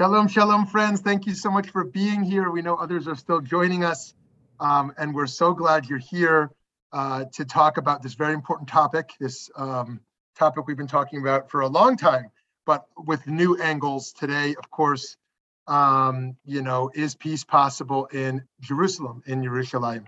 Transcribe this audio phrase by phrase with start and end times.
[0.00, 1.02] Shalom, shalom, friends.
[1.02, 2.48] Thank you so much for being here.
[2.48, 4.14] We know others are still joining us,
[4.58, 6.50] um, and we're so glad you're here
[6.90, 10.00] uh, to talk about this very important topic, this um,
[10.38, 12.30] topic we've been talking about for a long time,
[12.64, 15.18] but with new angles today, of course,
[15.66, 20.06] um, you know, is peace possible in Jerusalem, in Jerusalem?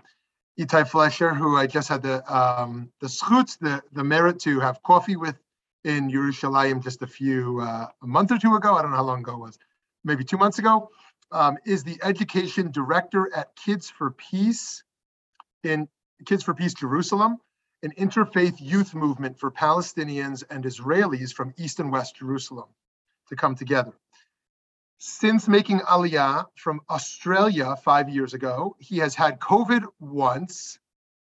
[0.59, 4.81] Itai Flesher, who I just had the um, the zchut, the, the merit to have
[4.81, 5.35] coffee with
[5.83, 9.03] in Jerusalem just a few, uh, a month or two ago, I don't know how
[9.03, 9.59] long ago it was,
[10.03, 10.89] maybe two months ago,
[11.31, 14.83] um, is the education director at Kids for Peace
[15.63, 15.87] in
[16.25, 17.37] Kids for Peace Jerusalem,
[17.81, 22.67] an interfaith youth movement for Palestinians and Israelis from East and West Jerusalem
[23.29, 23.93] to come together.
[24.99, 30.79] Since making Aliyah from Australia five years ago, he has had COVID once,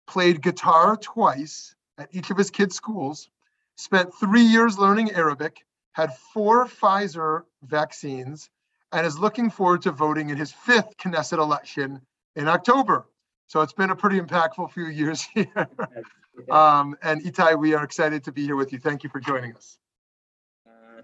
[0.06, 3.30] played guitar twice at each of his kids' schools,
[3.76, 8.50] spent three years learning Arabic, had four Pfizer vaccines,
[8.92, 12.00] and is looking forward to voting in his fifth Knesset election
[12.36, 13.06] in October.
[13.46, 15.68] So it's been a pretty impactful few years here.
[16.50, 18.78] um, and Itai, we are excited to be here with you.
[18.78, 19.78] Thank you for joining us.
[20.66, 21.02] Uh,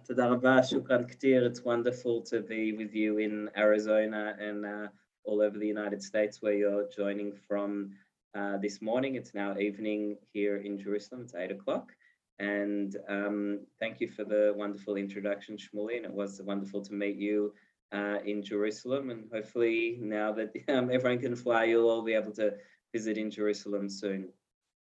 [1.45, 4.89] It's wonderful to be with you in Arizona and uh,
[5.25, 7.91] all over the United States where you're joining from
[8.37, 9.15] uh, this morning.
[9.17, 11.23] It's now evening here in Jerusalem.
[11.23, 11.93] It's eight o'clock.
[12.39, 15.97] And um, thank you for the wonderful introduction, Shmuley.
[15.97, 17.55] And it was wonderful to meet you
[17.93, 19.11] uh, in Jerusalem.
[19.11, 22.55] And hopefully, now that um, everyone can fly, you'll all be able to
[22.93, 24.29] visit in Jerusalem soon.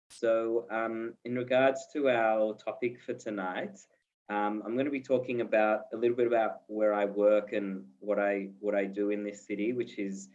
[0.10, 3.80] So, um, in regards to our topic for tonight,
[4.30, 7.86] um, I'm going to be talking about a little bit about where I work and
[8.00, 10.30] what I what I do in this city, which is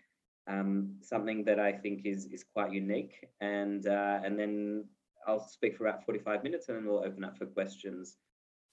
[0.48, 3.26] um, something that I think is is quite unique.
[3.40, 4.84] And uh, and then
[5.26, 8.16] I'll speak for about 45 minutes, and then we'll open up for questions.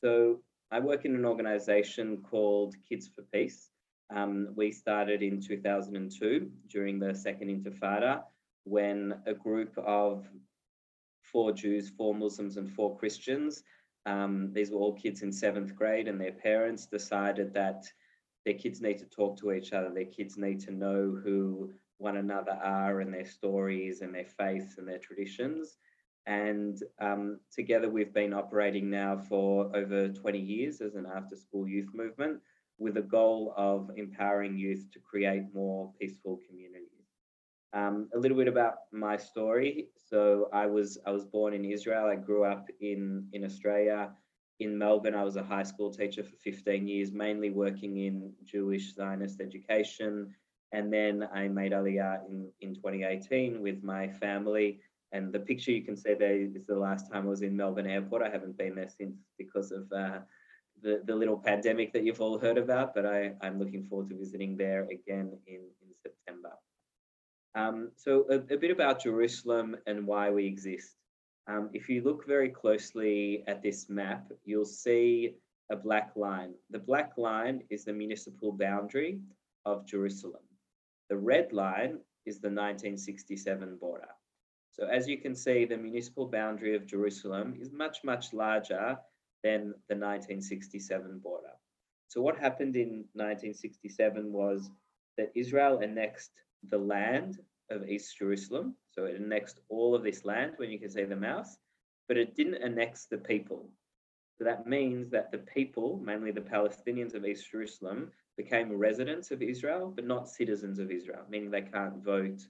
[0.04, 3.70] So I work in an organization called Kids for Peace.
[4.10, 8.24] Um, we started in 2002 during the second intifada
[8.64, 10.28] when a group of
[11.22, 13.64] four Jews, four Muslims, and four Christians,
[14.06, 17.86] um, these were all kids in seventh grade, and their parents decided that
[18.46, 19.90] their kids need to talk to each other.
[19.90, 24.78] Their kids need to know who one another are and their stories and their faiths
[24.78, 25.78] and their traditions.
[26.26, 31.68] And um, together we've been operating now for over 20 years as an after school
[31.68, 32.40] youth movement
[32.80, 36.88] with a goal of empowering youth to create more peaceful communities.
[37.74, 39.90] Um, a little bit about my story.
[40.10, 42.08] So I was I was born in Israel.
[42.08, 44.12] I grew up in in Australia.
[44.60, 48.96] In Melbourne, I was a high school teacher for 15 years, mainly working in Jewish
[48.96, 50.34] Zionist education.
[50.72, 54.80] And then I made Aliyah in, in 2018 with my family.
[55.12, 57.88] And the picture you can see there is the last time I was in Melbourne
[57.88, 58.24] Airport.
[58.24, 60.20] I haven't been there since because of uh,
[60.82, 64.16] the, the little pandemic that you've all heard about, but I, I'm looking forward to
[64.16, 66.52] visiting there again in, in September.
[67.56, 70.96] Um, so a, a, bit about Jerusalem and why we exist.
[71.48, 75.36] Um, if you look very closely at this map, you'll see
[75.72, 76.54] a black line.
[76.70, 79.20] The black line is the municipal boundary
[79.66, 80.44] of Jerusalem.
[81.10, 84.10] The red line is the 1967 border.
[84.72, 88.98] So as you can see, the municipal boundary of Jerusalem is much, much larger
[89.48, 91.54] than the 1967 border.
[92.10, 94.70] So what happened in 1967 was
[95.18, 96.32] that Israel annexed
[96.70, 98.76] the land of East Jerusalem.
[98.92, 101.58] So it annexed all of this land when you can see the mouse,
[102.10, 103.70] but it didn't annex the people.
[104.38, 109.42] So that means that the people, mainly the Palestinians of East Jerusalem, became residents of
[109.42, 112.42] Israel, but not citizens of Israel, meaning they can't vote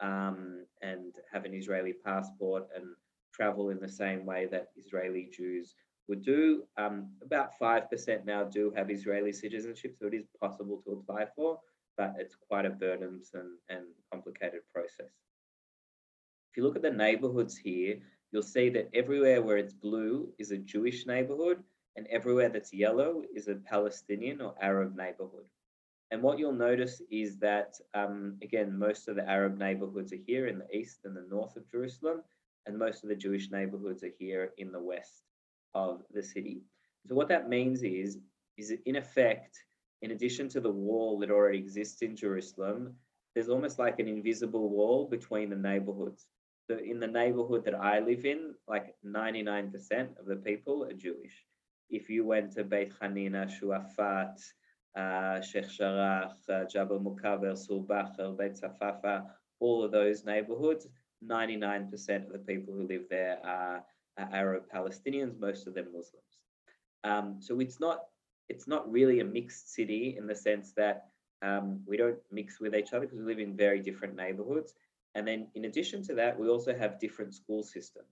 [0.00, 2.86] um, and have an Israeli passport and
[3.34, 5.74] travel in the same way that Israeli Jews
[6.08, 6.64] would do.
[6.76, 11.58] Um, about 5% now do have Israeli citizenship, so it is possible to apply for,
[11.96, 15.12] but it's quite a burdensome and complicated process.
[16.50, 17.98] If you look at the neighborhoods here,
[18.30, 21.62] you'll see that everywhere where it's blue is a Jewish neighborhood,
[21.96, 25.46] and everywhere that's yellow is a Palestinian or Arab neighborhood.
[26.10, 30.46] And what you'll notice is that, um, again, most of the Arab neighborhoods are here
[30.46, 32.22] in the east and the north of Jerusalem,
[32.66, 35.23] and most of the Jewish neighborhoods are here in the west
[35.74, 36.62] of the city.
[37.06, 38.18] So what that means is,
[38.56, 39.58] is in effect,
[40.02, 42.94] in addition to the wall that already exists in Jerusalem,
[43.34, 46.26] there's almost like an invisible wall between the neighborhoods.
[46.66, 51.44] So in the neighborhood that I live in, like 99% of the people are Jewish.
[51.90, 54.40] If you went to Beit Hanina, Shuafat,
[54.96, 59.24] uh, Sheikh Jarrah, uh, Jabal Mukaber, Sur Baher, Beit Safafa,
[59.60, 60.86] all of those neighborhoods,
[61.26, 63.84] 99% of the people who live there are
[64.18, 66.38] Arab Palestinians, most of them Muslims.
[67.02, 68.04] Um, so it's not
[68.48, 71.06] it's not really a mixed city in the sense that
[71.42, 74.74] um, we don't mix with each other because we live in very different neighborhoods.
[75.14, 78.08] And then in addition to that, we also have different school systems.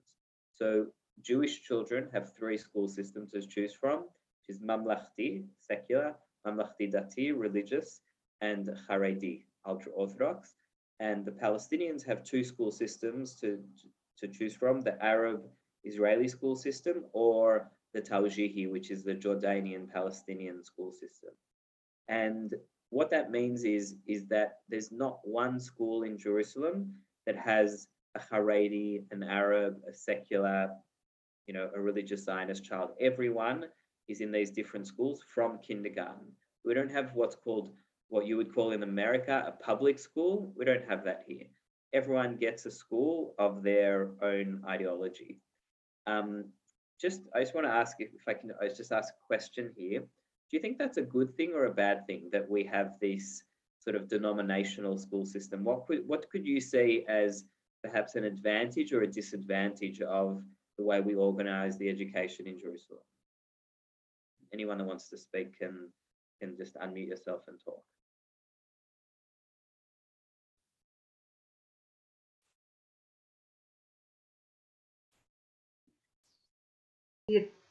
[0.55, 0.87] So
[1.21, 6.15] Jewish children have three school systems to choose from, which is Mamlachti, secular,
[6.47, 8.01] Mamlachti Dati, religious,
[8.41, 10.55] and Haredi, ultra-Orthodox.
[11.01, 13.59] And the Palestinians have two school systems to,
[14.19, 15.43] to choose from, the Arab
[15.85, 21.31] Israeli school system or the Tawjihi, which is the Jordanian Palestinian school system.
[22.09, 22.55] And
[22.91, 26.95] what that means is, is that there's not one school in Jerusalem
[27.27, 30.71] that has a Haredi, an Arab, a secular,
[31.47, 32.91] you know, a religious Zionist child.
[33.01, 33.67] Everyone
[34.09, 36.27] is in these different schools from kindergarten.
[36.65, 37.73] We don't have what's called,
[38.09, 40.53] what you would call in America, a public school.
[40.57, 41.47] We don't have that here.
[41.93, 45.39] Everyone gets a school of their own ideology.
[46.07, 46.47] Um,
[47.01, 49.73] just, I just want to ask if, if I can, I just ask a question
[49.77, 50.01] here.
[50.01, 53.43] Do you think that's a good thing or a bad thing that we have this
[53.81, 55.65] sort of denominational school system?
[55.65, 57.45] What could, what could you see as
[57.83, 60.43] perhaps an advantage or a disadvantage of
[60.79, 63.01] the way we organize the education in Jerusalem?
[64.53, 65.89] Anyone that wants to speak can,
[66.41, 67.83] can just unmute yourself and talk.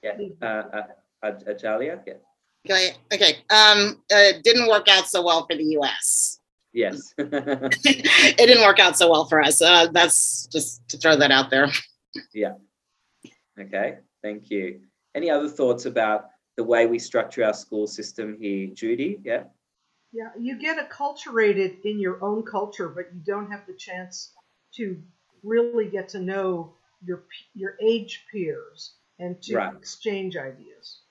[0.03, 0.83] Yeah, uh, uh,
[1.23, 2.13] Aj- Ajalia, yeah,
[2.65, 3.33] Okay, okay.
[3.49, 6.39] Um, uh, it didn't work out so well for the US.
[6.73, 7.13] yes.
[7.17, 9.61] it didn't work out so well for us.
[9.61, 11.69] Uh, that's just to throw that out there.
[12.33, 12.55] Yeah.
[13.59, 14.81] Okay, thank you.
[15.15, 16.25] Any other thoughts about
[16.57, 18.67] the way we structure our school system here?
[18.73, 19.43] Judy, yeah?
[20.13, 24.33] Yeah, you get acculturated in your own culture, but you don't have the chance
[24.75, 25.01] to
[25.43, 26.73] really get to know
[27.03, 27.23] your
[27.53, 29.75] your age peers and to Right.
[29.75, 31.03] exchange ideas.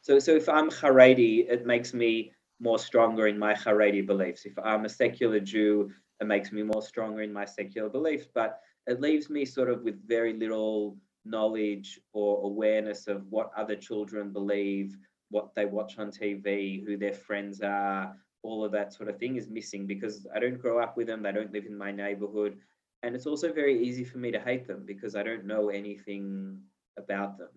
[0.00, 4.46] So, so if I'm Haredi, it makes me more stronger in my Haredi beliefs.
[4.46, 8.26] If I'm a secular Jew, it makes me more stronger in my secular beliefs.
[8.34, 13.76] But it leaves me sort of with very little knowledge or awareness of what other
[13.76, 14.96] children believe,
[15.30, 19.36] what they watch on TV, who their friends are, all of that sort of thing
[19.36, 21.22] is missing because I don't grow up with them.
[21.22, 22.58] They don't live in my neighborhood.
[23.02, 26.60] And it's also very easy for me to hate them because I don't know anything
[26.96, 27.48] about them.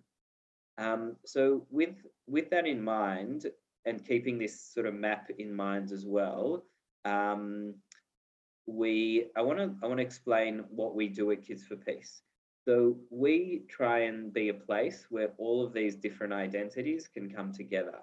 [0.77, 1.95] Um, so with
[2.27, 3.47] with that in mind,
[3.85, 6.65] and keeping this sort of map in mind as well,
[7.05, 7.73] um,
[8.67, 12.21] we I want to I want to explain what we do at Kids for Peace.
[12.67, 17.53] So we try and be a place where all of these different identities can come
[17.53, 17.99] together.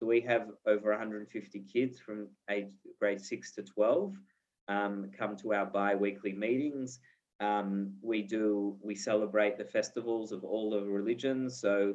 [0.00, 2.68] So we have over 150 kids from age
[2.98, 4.14] grade six to 12
[4.68, 6.98] um, come to our bi-weekly meetings.
[7.40, 11.60] Um, we do we celebrate the festivals of all the religions.
[11.60, 11.94] So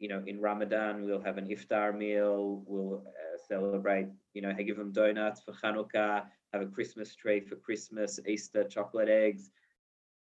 [0.00, 2.64] you know, in Ramadan, we'll have an iftar meal.
[2.66, 7.56] We'll uh, celebrate, you know, give them donuts for Hanukkah, have a Christmas tree for
[7.56, 9.50] Christmas, Easter, chocolate eggs.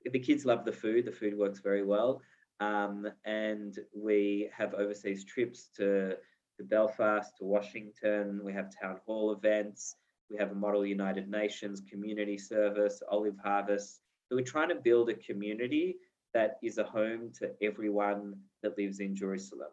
[0.03, 1.05] The kids love the food.
[1.05, 2.21] The food works very well.
[2.59, 6.17] Um, and we have overseas trips to,
[6.57, 8.41] to Belfast, to Washington.
[8.43, 9.95] We have town hall events.
[10.29, 14.01] We have a Model United Nations community service, Olive Harvest.
[14.29, 15.97] So we're trying to build a community
[16.35, 19.69] that is a home to everyone that lives in Jerusalem.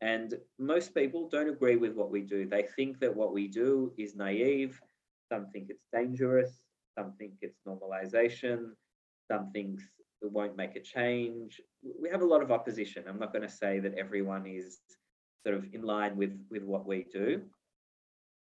[0.00, 2.46] And most people don't agree with what we do.
[2.46, 4.80] They think that what we do is naive,
[5.30, 6.60] some think it's dangerous,
[6.96, 8.70] some think it's normalization,
[9.30, 9.80] some think
[10.22, 11.60] it won't make a change.
[11.82, 13.04] We have a lot of opposition.
[13.08, 14.78] I'm not going to say that everyone is
[15.44, 17.42] sort of in line with, with what we do.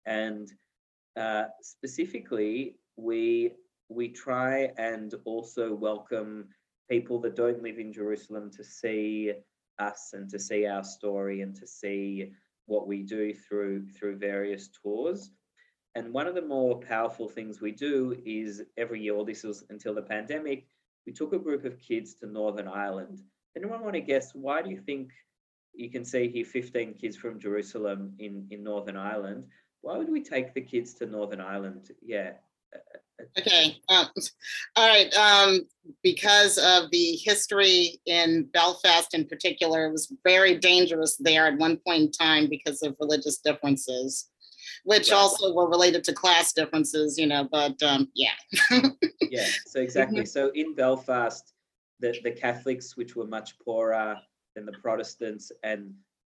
[0.06, 0.52] And
[1.18, 3.54] uh, specifically, we
[3.90, 6.48] we try and also welcome
[6.90, 9.34] people that don't live in Jerusalem to see
[9.80, 12.32] us and to see our story and to see
[12.66, 15.32] what we do through through various tours.
[15.96, 19.64] And one of the more powerful things we do is every year, well, this was
[19.70, 20.68] until the pandemic,
[21.06, 23.22] we took a group of kids to Northern Ireland.
[23.56, 25.12] Anyone want to guess why do you think
[25.74, 29.46] you can see here 15 kids from Jerusalem in, in Northern Ireland?
[29.82, 31.92] Why would we take the kids to Northern Ireland?
[32.02, 32.34] Yeah.
[33.38, 33.78] Okay.
[33.90, 34.08] Um,
[34.76, 35.14] all right.
[35.16, 35.62] Um,
[36.04, 41.78] because of the history in Belfast in particular, it was very dangerous there at one
[41.78, 44.30] point in time because of religious differences,
[44.84, 45.18] which Right.
[45.18, 48.34] also were related to class differences, you know, but um, yeah.
[49.30, 51.54] yeah so exactly so in belfast
[52.00, 54.18] the, the catholics which were much poorer
[54.56, 55.94] than the protestants and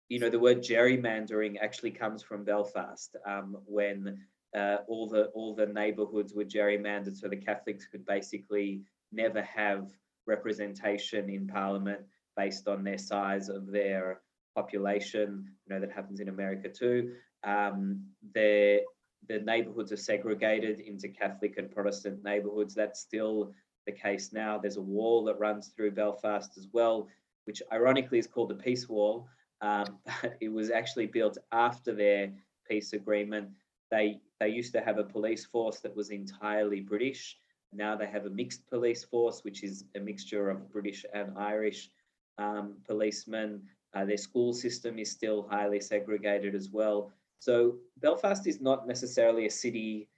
[0.09, 4.19] you know the word gerrymandering actually comes from belfast um, when
[4.57, 9.91] uh, all the all the neighborhoods were gerrymandered so the catholics could basically never have
[10.27, 12.01] representation in parliament
[12.37, 14.21] based on their size of their
[14.55, 15.45] population.
[15.67, 17.15] You know that happens in America too.
[17.45, 18.05] Um,
[18.35, 18.83] the
[19.29, 22.75] the neighborhoods are segregated into Catholic and Protestant neighborhoods.
[22.75, 23.53] That's still
[23.87, 24.59] the case now.
[24.59, 27.09] There's a wall that runs through Belfast as well,
[27.45, 29.29] which ironically is called the Peace Wall,
[29.61, 32.33] um, but it was actually built after their
[32.69, 33.51] peace agreement.
[33.91, 37.39] They they used to have a police force that was entirely British.
[37.73, 41.91] Now they have a mixed police force, which is a mixture of British and Irish
[42.39, 43.63] um, policemen.
[43.95, 47.13] Uh, their school system is still highly segregated as well.
[47.39, 50.09] So Belfast is not necessarily a city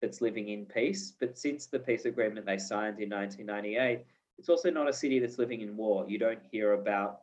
[0.00, 4.04] that's living in peace, but since the peace agreement they signed in 1998,
[4.38, 6.06] it's also not a city that's living in war.
[6.08, 7.20] You don't hear about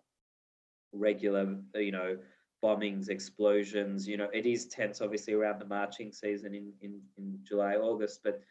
[0.93, 2.17] regular, you know,
[2.63, 4.07] bombings, explosions.
[4.07, 8.21] You know, it is tense, obviously, around the marching season in in, in July, August.
[8.23, 8.41] But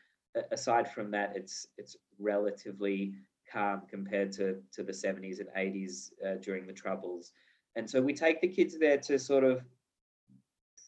[0.51, 3.15] aside from that, it's it's relatively
[3.51, 7.33] calm compared to to the 70s and 80s uh, during the Troubles.
[7.77, 9.63] And so we take the kids there to sort of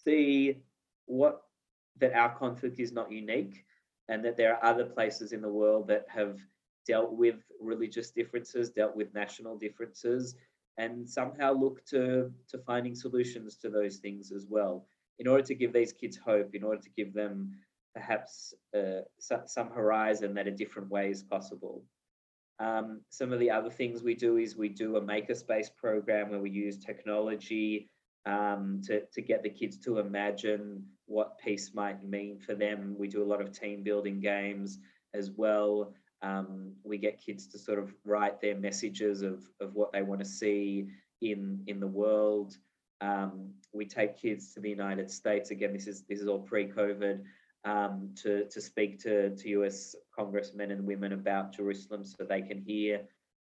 [0.04, 0.62] see
[1.06, 1.42] what
[1.98, 3.64] that our conflict is not unique
[4.08, 6.40] and that there are other places in the world that have
[6.87, 10.34] dealt with religious differences, dealt with national differences,
[10.78, 14.87] and somehow look to, to finding solutions to those things as well
[15.18, 17.50] in order to give these kids hope, in order to give them
[17.94, 21.82] perhaps uh, some horizon that a different way is possible.
[22.61, 26.40] Um, some of the other things we do is we do a makerspace program where
[26.40, 27.88] we use technology
[28.26, 32.94] um, to, to get the kids to imagine what peace might mean for them.
[32.99, 34.78] We do a lot of team building games
[35.14, 35.92] as well.
[36.22, 40.20] Um, we get kids to sort of write their messages of, of what they want
[40.20, 40.88] to see
[41.20, 42.56] in in the world.
[43.00, 45.50] Um, we take kids to the United States.
[45.50, 47.22] Again, this is this is all pre-COVID.
[47.64, 49.96] Um, to to speak to to U.S.
[50.16, 53.00] congressmen and women about Jerusalem, so they can hear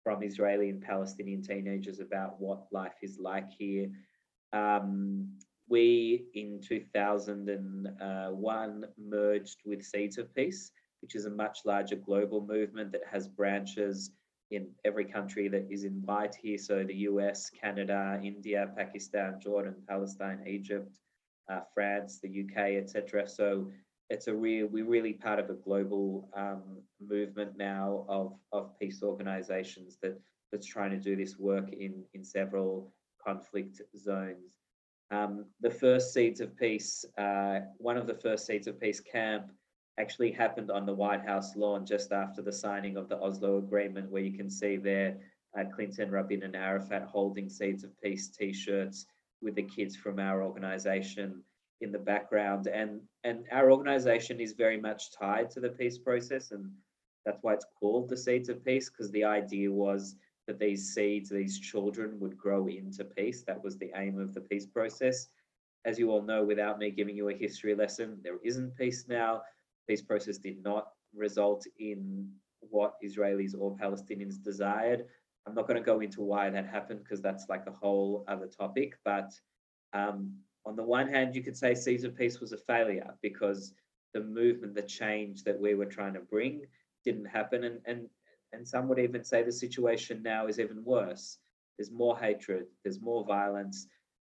[0.03, 3.91] from Israeli and Palestinian teenagers about what life is like here.
[4.53, 5.37] Um,
[5.69, 10.71] we in 2001 merged with Seeds of Peace,
[11.07, 14.11] which is a much larger global movement that has branches
[14.51, 16.59] in every country that is in white here.
[16.59, 20.99] So the US, Canada, India, Pakistan, Jordan, Palestine, Egypt,
[21.49, 23.29] uh, France, the UK, etc.
[23.29, 23.71] So
[24.11, 29.05] it's a real, we're really part of a global um, movement now of, of peace
[29.05, 30.19] organizations that
[30.51, 32.93] that's trying to do this work in, in several
[33.25, 34.57] conflict zones.
[35.13, 39.53] Um, the first Seeds of Peace, uh, one of the first Seeds of Peace camp
[39.99, 44.11] actually happened on the White House lawn just after the signing of the Oslo Agreement,
[44.11, 45.17] where you can see there
[45.59, 49.07] uh, Clinton, Rabin, and Arafat holding Seeds of Peace T-shirts
[49.41, 51.43] with the kids from our organization
[51.81, 52.67] in the background.
[52.67, 56.71] And, and our organization is very much tied to the peace process, and
[57.25, 61.29] that's why it's called the Seeds of Peace, because the idea was that these seeds,
[61.31, 63.43] these children would grow into peace.
[63.43, 65.29] That was the aim of the peace process.
[65.85, 69.43] As you all know, without me giving you a history lesson, there isn't peace now
[69.89, 72.29] peace process did not result in
[72.61, 75.07] what Israelis or Palestinians desired.
[75.47, 78.47] I'm not going to go into why that happened because that's like a whole other
[78.47, 78.99] topic.
[79.05, 79.33] But
[79.93, 80.33] um,
[80.65, 83.73] on the one hand, you could say Seeds of Peace was a failure because
[84.13, 86.63] the movement, the change that we were trying to bring
[87.05, 87.65] didn't happen.
[87.65, 88.09] And, and,
[88.53, 91.39] and some would even say the situation now is even worse.
[91.79, 93.87] There's more hatred, there's more violence.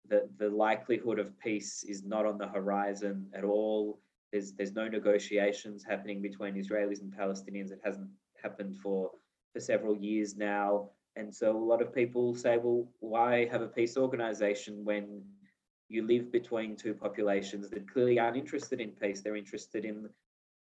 [0.09, 3.99] The, the likelihood of peace is not on the horizon at all.
[4.31, 7.71] There's there's no negotiations happening between Israelis and Palestinians.
[7.71, 8.09] It hasn't
[8.41, 9.11] happened for
[9.53, 10.89] for several years now.
[11.15, 15.23] And so a lot of people say, well, why have a peace organization when
[15.89, 19.21] you live between two populations that clearly aren't interested in peace?
[19.21, 20.07] They're interested in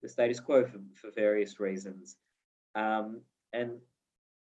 [0.02, 2.16] the status quo for, for various reasons.
[2.76, 3.20] Um,
[3.52, 3.78] and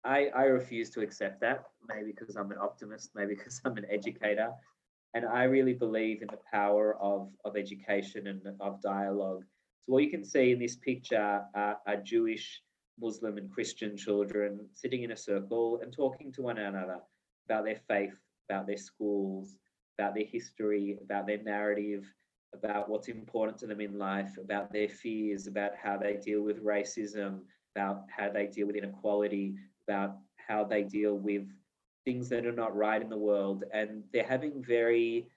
[0.03, 3.85] I, I refuse to accept that, maybe because I'm an optimist, maybe because I'm an
[3.89, 4.51] educator.
[5.17, 9.45] And I really believe in the power of, of education and of dialogue.
[9.81, 12.61] So what you can see in this picture are, are Jewish,
[13.01, 16.99] Muslim and Christian children sitting in a circle and talking to one another
[17.47, 18.13] about their faith,
[18.47, 19.55] about their schools,
[19.97, 22.05] about their history, about their narrative,
[22.53, 26.63] about what's important to them in life, about their fears, about how they deal with
[26.63, 27.39] racism,
[27.75, 29.55] about how they deal with inequality,
[29.87, 31.47] about how they deal with
[32.07, 35.27] things that are not right in the world and they're having very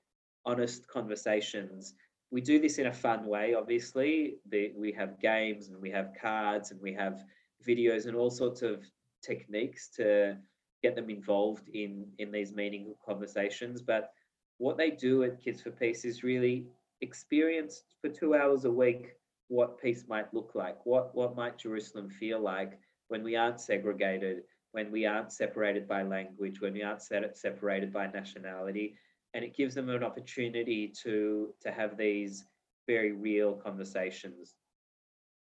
[0.46, 1.94] honest conversations.
[2.30, 4.36] We do this in a fun way obviously.
[4.48, 7.24] The, we have games and we have cards and we have
[7.68, 8.84] videos and all sorts of
[9.20, 10.36] techniques to
[10.80, 13.82] get them involved in in these meaningful conversations.
[13.82, 14.12] But
[14.58, 16.66] what they do at kids for peace is really
[17.00, 19.16] experience for two hours a week
[19.48, 24.42] what peace might look like what what might jerusalem feel like when we aren't segregated
[24.72, 28.96] when we aren't separated by language, when we aren't separated by nationality,
[29.34, 32.44] and it gives them an opportunity to, to have these
[32.86, 34.54] very real conversations.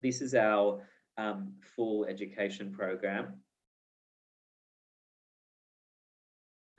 [0.03, 0.83] This is our
[1.17, 3.35] um, full education program.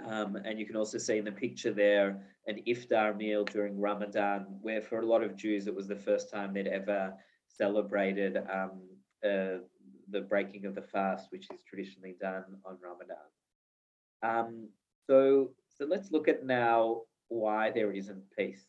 [0.05, 4.45] Um, and you can also see in the picture there an iftar meal during Ramadan,
[4.61, 7.13] where for a lot of Jews it was the first time they'd ever
[7.47, 8.81] celebrated um,
[9.25, 9.59] uh,
[10.09, 13.17] the breaking of the fast, which is traditionally done on Ramadan.
[14.23, 14.69] Um,
[15.07, 18.65] so, so let's look at now why there isn't peace.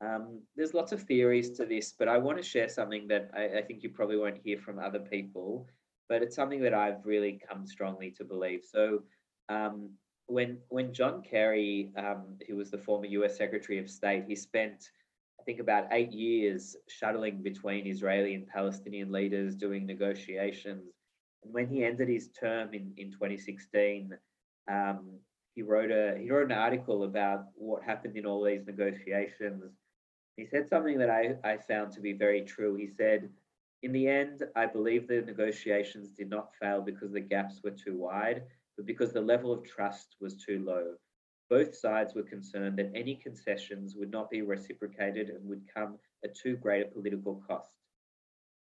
[0.00, 3.58] Um, there's lots of theories to this, but I want to share something that I,
[3.58, 5.66] I, think you probably won't hear from other people,
[6.08, 8.62] but it's something that I've really come strongly to believe.
[8.70, 9.04] So,
[9.48, 9.90] um,
[10.26, 13.38] when when John Kerry, um, who was the former U.S.
[13.38, 14.90] Secretary of State, he spent
[15.46, 20.92] think about eight years shuttling between Israeli and Palestinian leaders doing negotiations.
[21.44, 24.12] And when he ended his term in, in 2016,
[24.68, 25.20] um,
[25.54, 29.72] he wrote a he wrote an article about what happened in all these negotiations.
[30.36, 32.74] He said something that I, I found to be very true.
[32.74, 33.30] He said,
[33.82, 37.96] in the end, I believe the negotiations did not fail because the gaps were too
[37.96, 38.42] wide,
[38.76, 40.94] but because the level of trust was too low.
[41.48, 46.34] Both sides were concerned that any concessions would not be reciprocated and would come at
[46.34, 47.76] too great a political cost.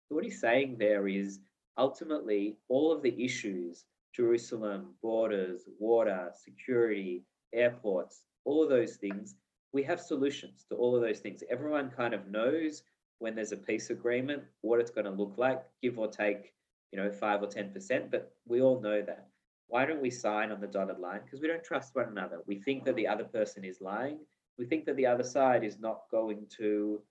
[0.07, 1.39] So, what he's saying there is
[1.77, 9.35] ultimately all of the issues Jerusalem, borders, water, security, airports, all of those things
[9.73, 11.43] we have solutions to all of those things.
[11.49, 12.83] Everyone kind of knows
[13.19, 16.53] when there's a peace agreement what it's going to look like, give or take,
[16.91, 19.27] you know, five or 10%, but we all know that.
[19.67, 21.21] Why don't we sign on the dotted line?
[21.23, 22.39] Because we don't trust one another.
[22.45, 24.19] We think that the other person is lying.
[24.57, 27.01] We think that the other side is not going to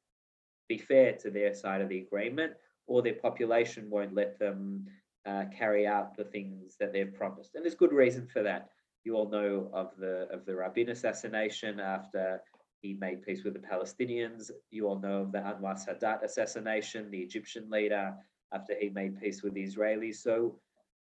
[0.69, 2.53] be fair to their side of the agreement,
[2.87, 4.87] or their population won't let them
[5.27, 7.55] uh, carry out the things that they've promised.
[7.55, 8.69] And there's good reason for that.
[9.05, 12.41] You all know of the of the Rabin assassination after
[12.83, 14.51] he made peace with the Palestinians.
[14.71, 18.15] You all know of the Anwar Sadat assassination, the Egyptian leader,
[18.53, 20.17] after he made peace with the Israelis.
[20.17, 20.59] So,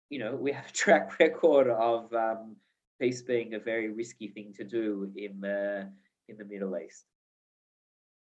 [0.10, 2.56] you know, we have a track record of um,
[3.00, 5.90] peace being a very risky thing to do in the
[6.30, 7.06] in the Middle East.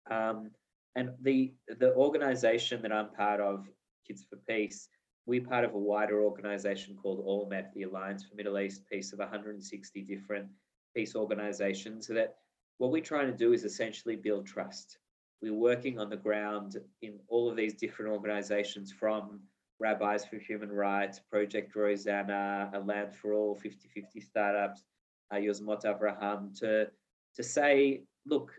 [0.10, 0.52] Um,
[0.96, 3.66] and the the organization that I'm part of,
[4.08, 4.90] Kids for Peace,
[5.26, 9.20] we're part of a wider organization called ALLMEP, the Alliance for Middle East Peace of
[9.20, 10.48] 160 different
[10.96, 12.36] peace organizations So that
[12.78, 14.98] what we're trying to do is essentially build trust.
[15.42, 19.40] We're working on the ground in all of these different organizations from
[19.82, 24.84] Rabbis for Human Rights, Project Rozana, A Land for All, 50-50 startups,
[25.34, 26.88] uh, Yozmot Avraham, to,
[27.36, 28.52] to say, look,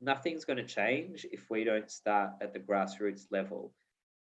[0.00, 3.72] nothing's going to change if we don't start at the grassroots level.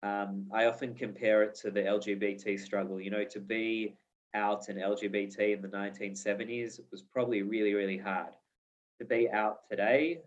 [0.02, 3.00] Um, I often compare it to the LGBT struggle.
[3.00, 3.94] You know, to be
[4.34, 8.34] out and LGBT in the 1970s was probably really, really hard
[8.98, 10.18] to be out today,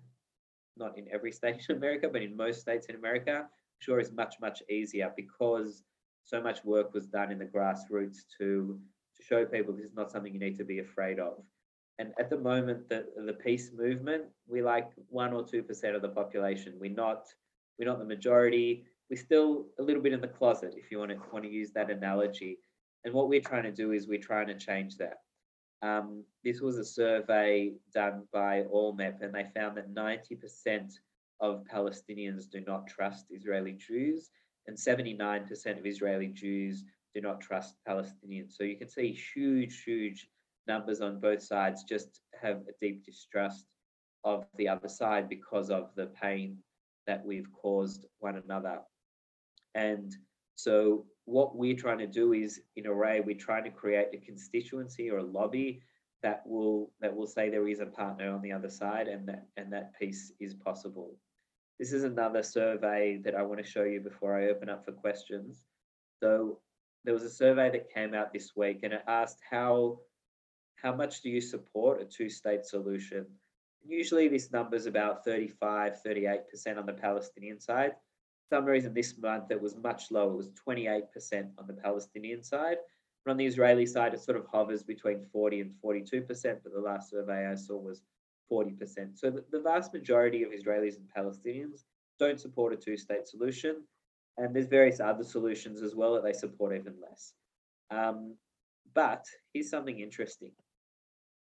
[0.78, 3.48] not in every state in America, but in most states in America,
[3.82, 5.84] sure is much, much easier because
[6.24, 8.80] so much work was done in the grassroots to,
[9.18, 11.44] to show people this is not something you need to be afraid of.
[12.00, 16.02] And at the moment, the, the peace movement, we like one or two percent of
[16.02, 16.74] the population.
[16.80, 17.28] We're not
[17.78, 18.86] we're not the majority.
[19.10, 21.72] We're still a little bit in the closet, if you want to want to use
[21.74, 22.60] that analogy.
[23.04, 25.18] And what we're trying to do is we're trying to change that.
[25.84, 30.92] Um, this was a survey done by ALLMEP, and they found that 90%
[31.42, 34.30] of Palestinians do not trust Israeli Jews,
[34.68, 38.54] and 79% of Israeli Jews do not trust Palestinians.
[38.54, 40.30] So you can see huge, huge
[40.68, 43.66] numbers on both sides just have a deep distrust
[44.24, 46.58] of the other side because of the pain
[47.08, 48.80] that we've caused one another.
[49.74, 50.16] And
[50.56, 55.10] so what we're trying to do is in Array, we're trying to create a constituency
[55.10, 55.82] or a lobby
[56.22, 59.48] that will that will say there is a partner on the other side and that
[59.58, 61.18] and that peace is possible.
[61.82, 64.92] This is another survey that I want to show you before I open up for
[64.92, 65.66] questions.
[66.22, 66.60] So
[67.04, 70.00] there was a survey that came out this week and it asked how
[70.76, 73.26] how much do you support a two-state solution?
[73.84, 77.94] Usually this number is about 35, 38% on the Palestinian side
[78.52, 80.34] some reason this month it was much lower.
[80.34, 81.04] It was 28%
[81.58, 82.78] on the Palestinian side.
[83.24, 86.28] But on the Israeli side, it sort of hovers between 40 and 42%,
[86.64, 88.02] but the last survey I saw was
[88.52, 89.18] 40%.
[89.18, 91.84] So the, vast majority of Israelis and Palestinians
[92.20, 93.84] don't support a two-state solution.
[94.38, 97.34] And there's various other solutions as well that they support even less.
[97.90, 98.36] Um,
[98.94, 100.52] but here's something interesting.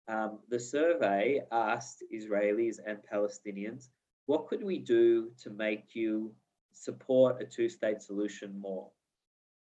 [0.08, 3.90] Um, the survey asked Israelis and Palestinians,
[4.26, 6.34] what could we do to make you
[6.78, 8.90] support a two-state solution more.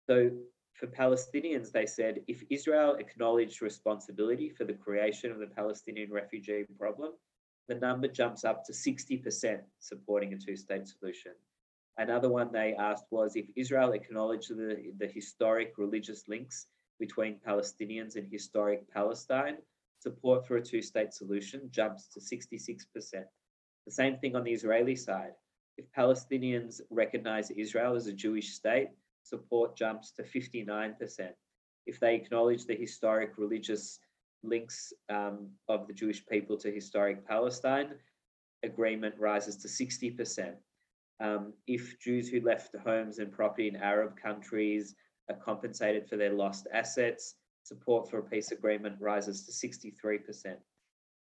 [0.08, 0.30] So
[0.74, 6.64] for Palestinians, they said if Israel acknowledged responsibility for the creation of the Palestinian refugee
[6.78, 7.12] problem,
[7.68, 11.32] the number jumps up to 60% supporting a two state solution.
[11.98, 16.66] Another one they asked was if Israel acknowledged the, the historic religious links
[16.98, 19.56] between Palestinians and historic Palestine,
[19.98, 22.84] support for a two state solution jumps to 66%.
[23.86, 25.32] The same thing on the Israeli side.
[25.78, 28.88] If Palestinians recognize Israel as a Jewish state,
[29.22, 31.30] support jumps to 59%.
[31.86, 34.00] If they acknowledge the historic religious
[34.42, 37.94] links um, of the Jewish people to historic Palestine,
[38.62, 40.54] agreement rises to 60%.
[41.18, 44.94] Um, if Jews who left homes and property in Arab countries
[45.30, 50.56] are compensated for their lost assets, support for a peace agreement rises to 63%.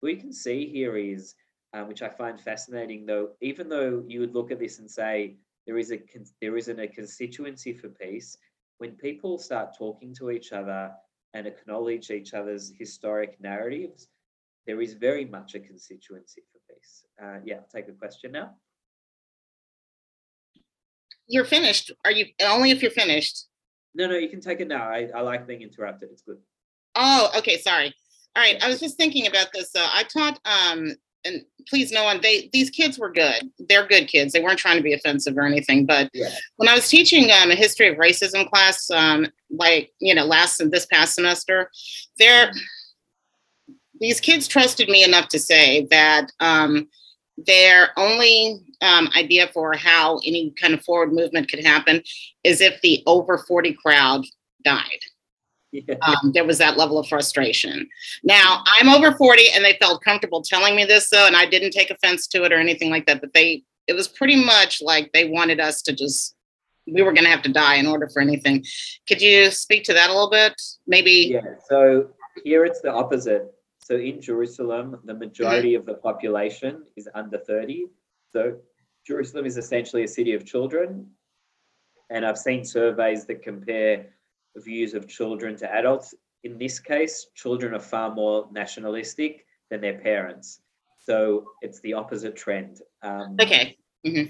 [0.00, 1.34] What you can see here is,
[1.72, 5.36] um, which I find fascinating, though, even though you would look at this and say
[5.66, 5.98] there is a
[6.42, 8.36] there isn't a constituency for peace,
[8.78, 10.92] when people start talking to each other
[11.34, 14.08] and acknowledge each other's historic narratives,
[14.66, 17.04] there is very much a constituency for peace.
[17.22, 18.52] Uh, yeah, I'll take a question now.
[21.26, 21.90] You're finished.
[22.04, 23.46] Are you only if you're finished?
[23.94, 24.88] No, no, you can take it now.
[24.88, 26.10] I, I like being interrupted.
[26.12, 26.38] It's good.
[26.94, 27.58] Oh, okay.
[27.58, 27.94] Sorry.
[28.36, 28.62] All right.
[28.62, 29.70] I was just thinking about this.
[29.72, 30.92] So I taught, um,
[31.24, 33.50] and please no one, they, these kids were good.
[33.58, 34.32] They're good kids.
[34.32, 35.86] They weren't trying to be offensive or anything.
[35.86, 36.30] But Yeah.
[36.56, 40.60] when I was teaching um, a history of racism class, um, like, you know, last,
[40.70, 41.70] this past semester,
[42.18, 42.52] they're,
[44.00, 46.88] these kids trusted me enough to say that um,
[47.38, 52.02] their only um, idea for how any kind of forward movement could happen
[52.42, 54.24] is if the over 40 crowd
[54.64, 55.00] died.
[55.74, 55.96] Yeah.
[56.02, 57.88] Um, there was that level of frustration.
[58.22, 61.72] Now, I'm over 40 and they felt comfortable telling me this, though, and I didn't
[61.72, 63.20] take offense to it or anything like that.
[63.20, 66.36] But they, it was pretty much like they wanted us to just,
[66.86, 68.64] we were going to have to die in order for anything.
[69.08, 70.54] Could you speak to that a little bit?
[70.86, 71.32] Maybe.
[71.32, 72.10] Yeah, so
[72.44, 73.52] here it's the opposite.
[73.82, 77.86] So in Jerusalem, the majority of the population is under 30.
[78.32, 78.58] So
[79.04, 81.08] Jerusalem is essentially a city of children.
[82.10, 84.06] And I've seen surveys that compare
[84.56, 86.14] views of children to adults.
[86.42, 90.60] In this case, children are far more nationalistic than their parents.
[90.98, 92.80] So it's the opposite trend.
[93.02, 93.76] Um, Okay.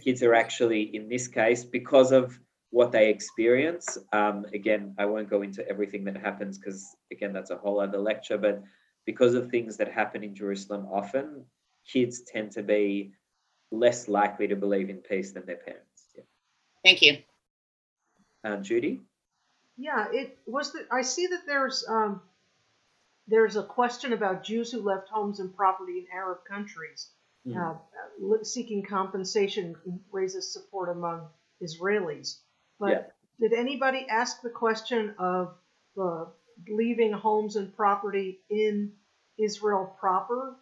[0.05, 2.39] kids are actually in this case because of
[2.71, 7.51] what they experience um, again i won't go into everything that happens because again that's
[7.51, 8.63] a whole other lecture but
[9.07, 11.45] because of things that happen in jerusalem often
[11.93, 13.13] kids tend to be
[13.71, 16.23] less likely to believe in peace than their parents yeah.
[16.85, 17.19] Thank you.
[18.45, 19.01] uh, judy
[19.77, 22.23] Yeah, it was that I see that there's um,
[23.27, 27.11] there's a question about Jews who left homes and property in Arab countries
[27.47, 27.57] Mm.
[27.57, 29.77] uh, seeking compensation
[30.11, 31.29] raises support among
[31.63, 32.41] Israelis.
[32.81, 33.49] But Yeah.
[33.49, 35.55] did anybody ask the question of
[35.95, 36.33] the
[36.69, 38.97] leaving homes and property in
[39.39, 40.57] Israel proper?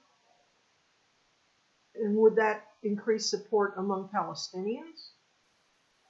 [1.94, 5.11] And would that increase support among Palestinians?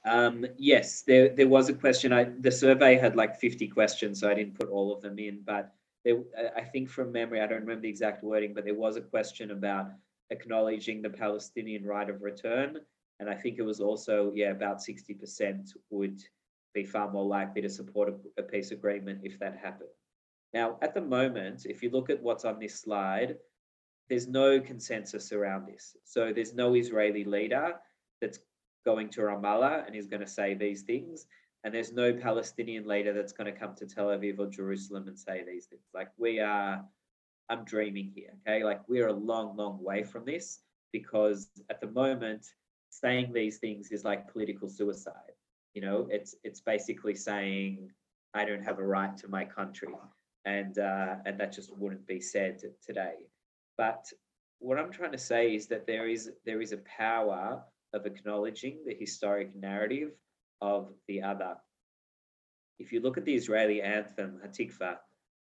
[0.05, 2.11] Um, yes, there, there was a question.
[2.11, 5.41] I, the survey had like 50 questions, so I didn't put all of them in.
[5.45, 6.19] But there,
[6.57, 9.51] I- think from memory, I don't remember the exact wording, but there was a question
[9.51, 9.91] about
[10.29, 12.79] acknowledging the Palestinian right of return.
[13.19, 16.21] And I think it was also, yeah, about 60% would
[16.73, 19.89] be far more likely to support a, a peace agreement if that happened.
[20.53, 23.37] Now, at the moment, if you look at what's on this slide,
[24.09, 25.95] there's no consensus around this.
[26.03, 27.75] So there's no Israeli leader
[28.19, 28.39] that's
[28.85, 31.25] going to Ramallah and is going to say these things.
[31.63, 35.17] And there's no Palestinian leader that's going to come to Tel Aviv or Jerusalem and
[35.17, 35.83] say these things.
[35.93, 36.83] Like we are,
[37.49, 38.33] I'm dreaming here.
[38.45, 38.63] Okay.
[38.63, 40.59] Like we're a long, long way from this
[40.91, 42.47] because at the moment,
[42.89, 45.33] saying these things is like political suicide.
[45.73, 47.89] You know, it's it's basically saying
[48.33, 49.89] I don't have a right to my country,
[50.45, 53.15] and uh, and that just wouldn't be said today.
[53.77, 54.05] But
[54.59, 58.79] what I'm trying to say is that there is there is a power of acknowledging
[58.85, 60.11] the historic narrative
[60.61, 61.55] of the other.
[62.79, 64.97] If you look at the Israeli anthem, Hatikva,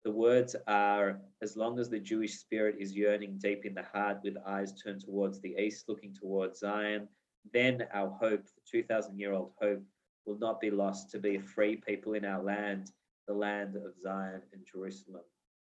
[0.04, 4.20] the words are as long as the Jewish spirit is yearning deep in the heart
[4.24, 7.08] with eyes turned towards the east, looking towards Zion,
[7.54, 9.84] then our hope, the 2,000 year old hope,
[10.26, 12.92] will not be lost to be a free people in our land,
[13.28, 15.24] the land of Zion and Jerusalem.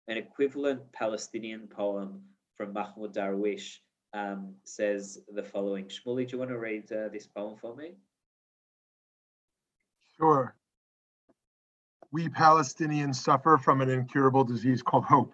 [0.09, 2.23] An equivalent Palestinian poem
[2.57, 3.79] from Mahmoud Darwish
[4.13, 5.87] um, says the following.
[5.87, 7.93] Shmuley, do you want to read uh, this poem for me?
[10.17, 10.55] Sure.
[12.13, 15.33] We Palestinians suffer from an incurable disease called hope.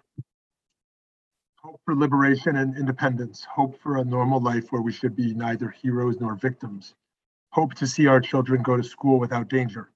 [1.63, 5.69] Hope for liberation and independence, hope for a normal life where we should be neither
[5.69, 6.93] heroes nor victims,
[7.49, 9.91] hope to see our children go to school without danger,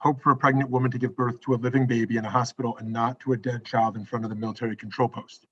[0.00, 2.74] Hope for a pregnant woman to give birth to a living baby in a hospital
[2.78, 5.46] and not to a dead child in front of the military control post.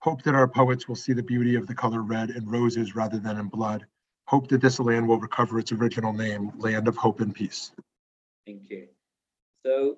[0.00, 3.18] Hope that our poets will see the beauty of the color red in roses rather
[3.18, 3.86] than in blood.
[4.26, 7.72] Hope that this land will recover its original name, Land of Hope and Peace.
[8.46, 8.88] Thank you.
[9.64, 9.96] So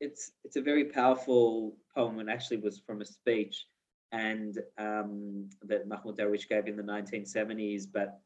[0.00, 3.66] it's it's a very powerful poem and actually was from a speech
[4.12, 8.20] and um, that Mahmoud Darwish gave in the 1970s, but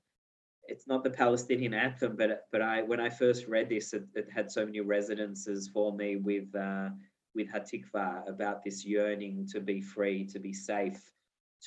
[0.68, 2.16] it's not the Palestinian anthem.
[2.16, 5.92] But but I when I first read this, it, it had so many resonances for
[5.94, 6.90] me with uh,
[7.34, 11.00] with Hatikva about this yearning to be free, to be safe,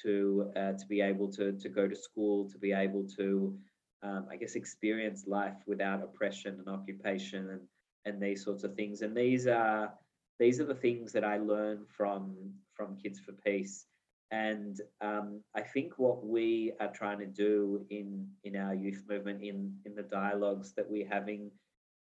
[0.03, 3.57] to uh, to be able to to go to school, to be able to
[4.03, 7.61] um, I guess experience life without oppression and occupation and
[8.05, 9.01] and these sorts of things.
[9.01, 9.93] And these are
[10.39, 12.35] these are the things that I learn from
[12.73, 13.85] from Kids for Peace.
[14.31, 19.41] And um, I think what we are trying to do in in our youth movement,
[19.41, 21.51] in in the dialogues that we're having,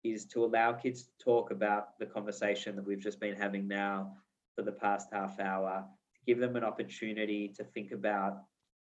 [0.05, 4.17] is to allow kids to talk about the conversation that we've just been having now
[4.57, 5.85] for the past half hour,
[6.15, 8.43] to give them an opportunity to think about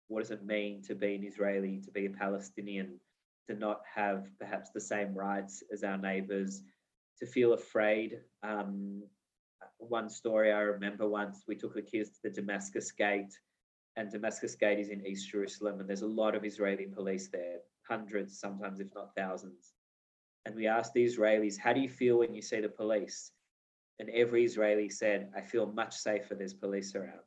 [0.08, 3.00] what does it mean to be an Israeli, to be a Palestinian,
[3.50, 6.64] to not have perhaps the same rights as our neighbors,
[7.20, 8.20] to feel afraid.
[8.44, 9.04] Um,
[9.78, 13.38] one story I remember once we took the kids to the Damascus Gate,
[13.96, 17.58] and Damascus Gate is in East Jerusalem, and there's a lot of Israeli police there,
[17.90, 19.74] hundreds, sometimes if not thousands.
[20.46, 23.32] And we asked the Israelis, How do you feel when you see the police?
[24.00, 27.20] And every Israeli said, I feel much safer, there's police around.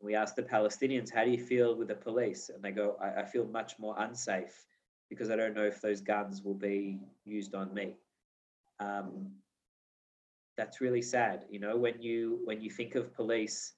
[0.00, 2.50] We asked the Palestinians, How do you feel with the police?
[2.52, 4.66] And they go, I, I feel much more unsafe
[5.08, 7.94] because I don't know if those guns will be used on me.
[8.80, 9.30] Um,
[10.56, 11.44] that's really sad.
[11.50, 13.74] You know, when you when you think of police,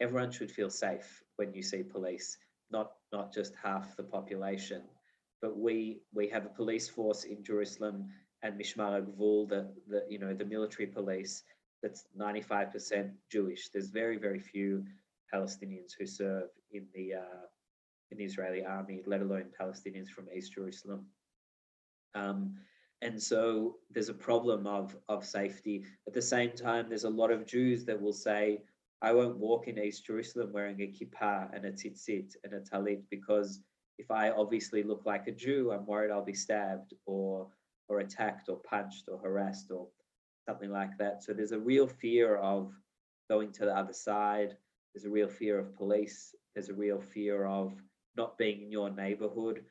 [0.00, 2.36] everyone should feel safe when you see police,
[2.70, 4.82] not not just half the population.
[5.42, 8.08] But we we have a police force in Jerusalem
[8.42, 11.42] and Mishmar Gvul, the, the you know the military police,
[11.82, 13.68] that's 95% Jewish.
[13.68, 14.84] There's very very few
[15.34, 17.46] Palestinians who serve in the uh,
[18.12, 21.06] in the Israeli army, let alone Palestinians from East Jerusalem.
[22.14, 22.54] Um,
[23.00, 25.84] and so there's a problem of of safety.
[26.06, 28.62] At the same time, there's a lot of Jews that will say,
[29.00, 33.02] "I won't walk in East Jerusalem wearing a kippah and a tzitzit and a talit
[33.10, 33.60] because
[33.98, 37.48] if I obviously look like a Jew, I'm worried I'll be stabbed or
[37.88, 39.88] or attacked or punched or harassed or
[40.48, 42.72] something like that." So there's a real fear of
[43.30, 44.56] going to the other side.
[44.94, 46.34] There's a real fear of police.
[46.54, 47.72] There's a real fear of
[48.16, 49.64] not being in your neighborhood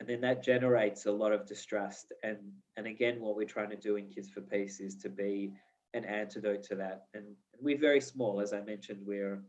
[0.00, 2.38] and then that generates a lot of distrust and
[2.76, 5.52] and again what we're trying to do in kids for peace is to be
[5.94, 9.42] an antidote to that and, and we're very small as i mentioned we're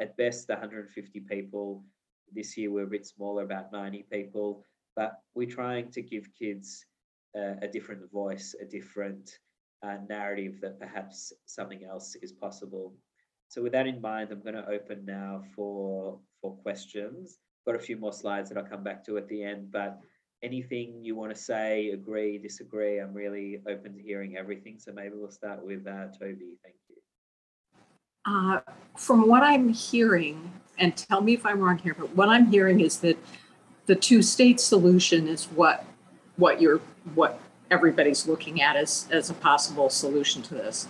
[0.00, 1.82] at best 150 people
[2.34, 4.64] this year we're a bit smaller about 90 people
[4.96, 6.84] but we're trying to give kids
[7.36, 9.38] uh, a different voice a different
[9.82, 12.94] uh, narrative that perhaps something else is possible
[13.48, 17.38] so with that in mind i'm going to open now for for questions
[17.68, 20.00] got a few more slides that I'll come back to at the end, but
[20.42, 24.78] anything you want to say, agree, disagree, I'm really open to hearing everything.
[24.78, 26.56] So maybe we'll start with uh, Toby.
[26.64, 26.96] Thank you.
[28.24, 28.60] Uh,
[28.96, 32.80] from what I'm hearing, and tell me if I'm wrong here, but what I'm hearing
[32.80, 33.18] is that
[33.86, 35.84] the two-state solution is what
[36.36, 36.80] what you're
[37.14, 40.88] what everybody's looking at as as a possible solution to this.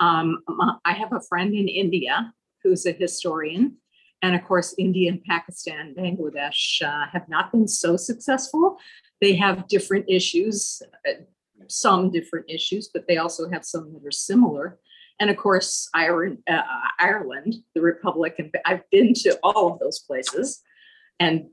[0.00, 0.42] Um,
[0.84, 2.32] I have a friend in India
[2.62, 3.76] who's a historian,
[4.22, 8.78] and of course, India and Pakistan, Bangladesh uh, have not been so successful.
[9.20, 11.22] They have different issues, uh,
[11.68, 14.78] some different issues, but they also have some that are similar.
[15.20, 16.62] And of course, Ireland, uh,
[16.98, 20.62] Ireland, the Republic, and I've been to all of those places
[21.20, 21.46] and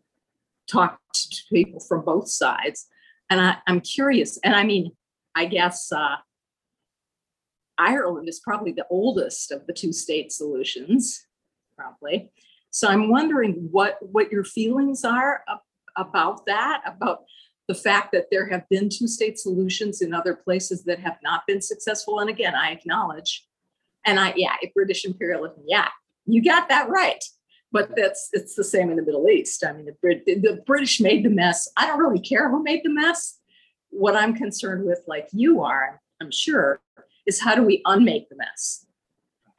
[0.72, 2.88] talked to people from both sides.
[3.30, 4.92] And I, am curious, and I mean,
[5.36, 6.16] I guess uh,
[7.78, 11.26] Ireland is probably the oldest of the two state solutions,
[11.78, 12.32] probably.
[12.72, 15.44] So I'm wondering what what your feelings are
[15.98, 17.26] about that, about
[17.68, 21.46] the fact that there have been two state solutions in other places that have not
[21.48, 22.20] been successful.
[22.20, 23.46] And again, I acknowledge,
[24.08, 25.90] and I yeah, British imperialism, yeah,
[26.26, 27.24] you got that right.
[27.72, 29.64] But that's it's the same in the Middle East.
[29.64, 31.68] I mean, the, Brit, the British made the mess.
[31.76, 33.40] I don't really care who made the mess.
[33.90, 36.80] What I'm concerned with, like you are, I'm sure,
[37.26, 38.86] is how do we unmake the mess?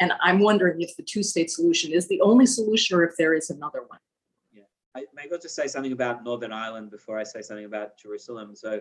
[0.01, 3.35] And I'm wondering if the two state solution is the only solution or if there
[3.35, 3.99] is another one.
[4.53, 4.63] Yeah,
[4.95, 8.55] I may I to say something about Northern Ireland before I say something about Jerusalem.
[8.55, 8.81] So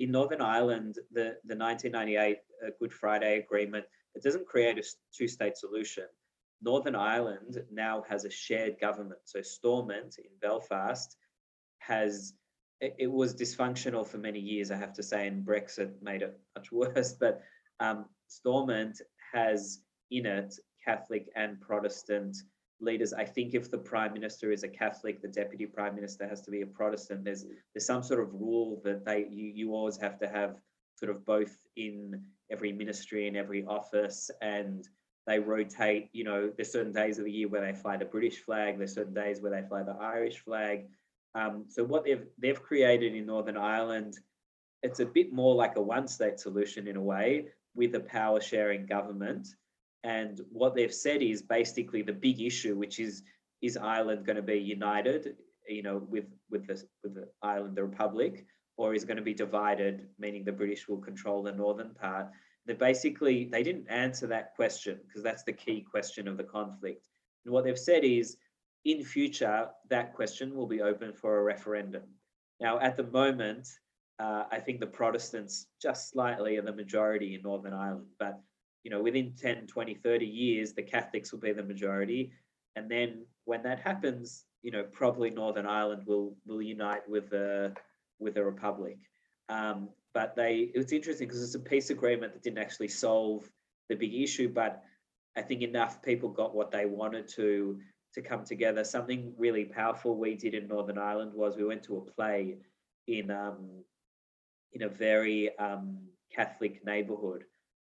[0.00, 4.82] in Northern Ireland, the, the 1998 uh, Good Friday Agreement, it doesn't create a
[5.16, 6.04] two state solution.
[6.62, 9.20] Northern Ireland now has a shared government.
[9.24, 11.16] So Stormont in Belfast
[11.78, 12.34] has
[12.80, 16.72] it, was dysfunctional for many years, I have to say, and Brexit made it much
[16.72, 17.12] worse.
[17.12, 17.42] But
[17.80, 19.00] um, Stormont
[19.32, 22.36] has in it Catholic and Protestant
[22.80, 23.12] leaders.
[23.12, 26.50] I think if the prime minister is a Catholic, the deputy prime minister has to
[26.50, 27.24] be a Protestant.
[27.24, 30.56] There's there's some sort of rule that they you, you always have to have
[30.96, 32.20] sort of both in
[32.52, 34.88] every ministry and every office and
[35.26, 38.38] they rotate you know there's certain days of the year where they fly the british
[38.38, 40.86] flag there's certain days where they fly the irish flag.
[41.34, 44.18] Um, so what they've they've created in northern ireland
[44.82, 48.40] it's a bit more like a one state solution in a way with a power
[48.40, 49.48] sharing government.
[50.04, 53.22] And what they've said is basically the big issue which is
[53.62, 55.36] is ireland going to be united
[55.68, 58.44] you know with with the with the ireland the republic
[58.76, 62.28] or is going to be divided, meaning the British will control the northern part.
[62.66, 67.08] They basically they didn't answer that question because that's the key question of the conflict.
[67.44, 68.36] And what they've said is,
[68.84, 72.02] in future, that question will be open for a referendum.
[72.60, 73.68] Now, at the moment,
[74.18, 78.40] uh, I think the Protestants just slightly are the majority in Northern Ireland, but
[78.84, 82.32] you know, within 10, 20, 30 years, the Catholics will be the majority.
[82.74, 87.74] And then when that happens, you know, probably Northern Ireland will will unite with the
[88.22, 88.98] with a republic.
[89.48, 93.50] Um, but they, it's interesting because it's a peace agreement that didn't actually solve
[93.88, 94.82] the big issue, but
[95.36, 97.78] I think enough people got what they wanted to
[98.14, 98.84] to come together.
[98.84, 102.56] Something really powerful we did in Northern Ireland was we went to a play
[103.06, 103.70] in um,
[104.72, 105.98] in a very um,
[106.34, 107.44] Catholic neighborhood,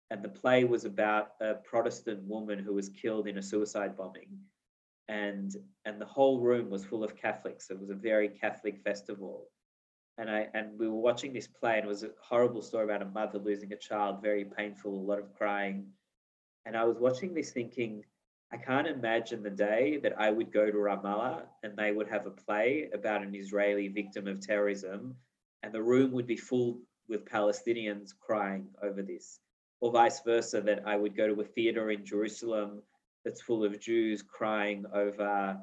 [0.09, 4.29] and the play was about a Protestant woman who was killed in a suicide bombing,
[5.07, 7.69] and and the whole room was full of Catholics.
[7.71, 9.47] It was a very Catholic festival,
[10.17, 13.01] and I and we were watching this play, and it was a horrible story about
[13.01, 15.87] a mother losing a child, very painful, a lot of crying.
[16.65, 18.03] And I was watching this thinking,
[18.53, 22.27] I can't imagine the day that I would go to Ramallah and they would have
[22.27, 25.15] a play about an Israeli victim of terrorism,
[25.63, 29.39] and the room would be full with Palestinians crying over this,
[29.79, 32.83] or vice versa, that I would go to a theater in Jerusalem
[33.23, 35.59] that's full of Jews crying over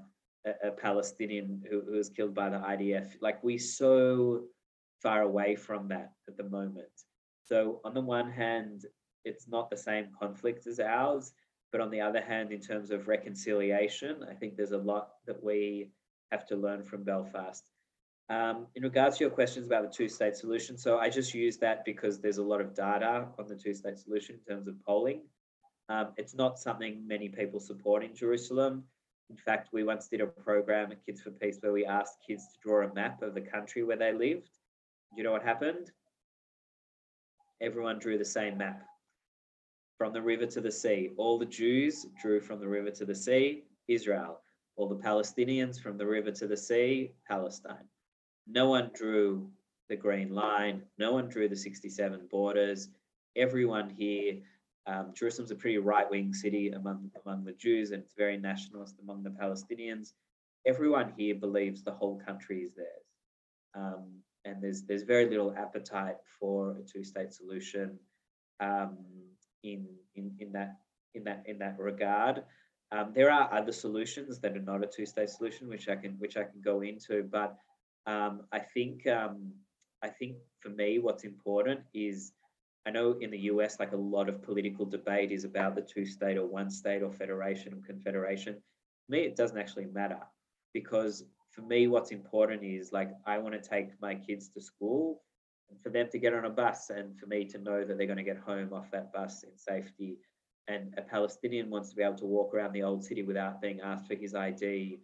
[0.62, 3.14] a, Palestinian who, who was killed by the IDF.
[3.20, 4.44] Like we're so
[5.02, 6.88] far away from that at the moment.
[7.44, 8.84] So on the one hand,
[9.24, 11.32] it's not the same conflict as ours,
[11.72, 15.42] but on the other hand, in terms of reconciliation, I think there's a lot that
[15.42, 15.90] we
[16.32, 17.64] have to learn from Belfast.
[18.30, 21.84] Um, in regards to your questions about the two-state solution, so I just use that
[21.84, 25.22] because there's a lot of data on the two-state solution in terms of polling.
[25.88, 28.84] Um, it's not something many people support in Jerusalem.
[29.30, 32.46] In fact, we once did a program at Kids for Peace where we asked kids
[32.48, 34.48] to draw a map of the country where they lived.
[35.10, 35.90] Do you know what happened?
[37.60, 38.86] Everyone drew the same map
[39.98, 41.10] from the river to the sea.
[41.16, 44.40] All the Jews drew from the river to the sea, Israel.
[44.76, 47.88] All the Palestinians from the river to the sea, Palestine.
[48.46, 49.50] No one drew
[49.88, 50.82] the green line.
[50.98, 52.88] No one drew the 67 borders.
[53.36, 54.38] Everyone here
[54.88, 59.22] um, Jerusalem's a pretty right-wing city among among the Jews, and it's very nationalist among
[59.22, 60.14] the Palestinians.
[60.66, 63.08] Everyone here believes the whole country is theirs,
[63.74, 64.06] um,
[64.46, 67.98] and there's there's very little appetite for a two-state solution
[68.60, 68.96] um,
[69.62, 70.78] in in in that
[71.14, 72.42] in that in that regard.
[72.90, 76.38] Um, there are other solutions that are not a two-state solution, which I can which
[76.38, 77.58] I can go into, but
[78.06, 79.52] um, I think um,
[80.02, 82.32] I think for me, what's important is
[82.88, 86.06] I know in the US, like a lot of political debate is about the two
[86.06, 88.54] state or one state or federation or confederation.
[89.04, 90.20] For me, it doesn't actually matter
[90.72, 95.20] because for me, what's important is like I want to take my kids to school
[95.82, 98.24] for them to get on a bus and for me to know that they're going
[98.24, 100.16] to get home off that bus in safety.
[100.66, 103.82] And a Palestinian wants to be able to walk around the old city without being
[103.82, 104.98] asked for his ID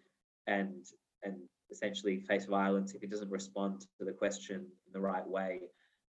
[0.47, 0.87] and
[1.23, 1.37] and
[1.71, 5.61] essentially face violence if he doesn't respond to the question in the right way.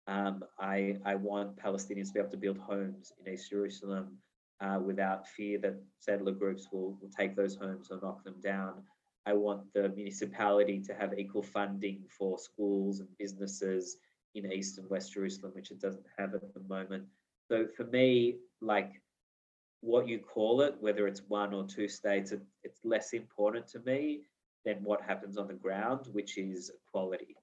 [0.08, 4.16] Um, I, I want Palestinians to be able to build homes in East Jerusalem
[4.58, 8.82] uh, without fear that settler groups will, will take those homes or knock them down.
[9.26, 13.98] I want the municipality to have equal funding for schools and businesses
[14.34, 17.04] in East and West Jerusalem, which it doesn't have at the moment.
[17.50, 19.02] So for me, like
[19.82, 23.80] what you call it, whether it's one or two states, it, it's less important to
[23.80, 24.22] me
[24.64, 27.36] than what happens on the ground, which is equality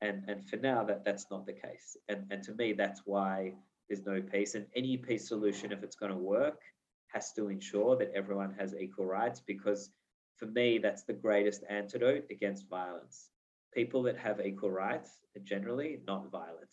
[0.00, 1.96] and and for now that that's not the case.
[2.08, 3.52] And and to me that's why
[3.88, 4.54] there's no peace.
[4.54, 6.60] And any peace solution if it's going to work
[7.08, 9.90] has to ensure that everyone has equal rights because
[10.36, 13.30] for me that's the greatest antidote against violence.
[13.74, 16.70] People that have equal rights are generally not violent.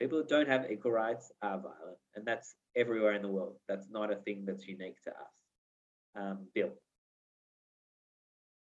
[0.00, 1.98] People that don't have equal rights are violent.
[2.16, 3.56] And that's everywhere in the world.
[3.68, 5.32] That's not a thing that's unique to us.
[6.14, 6.70] Um, bill.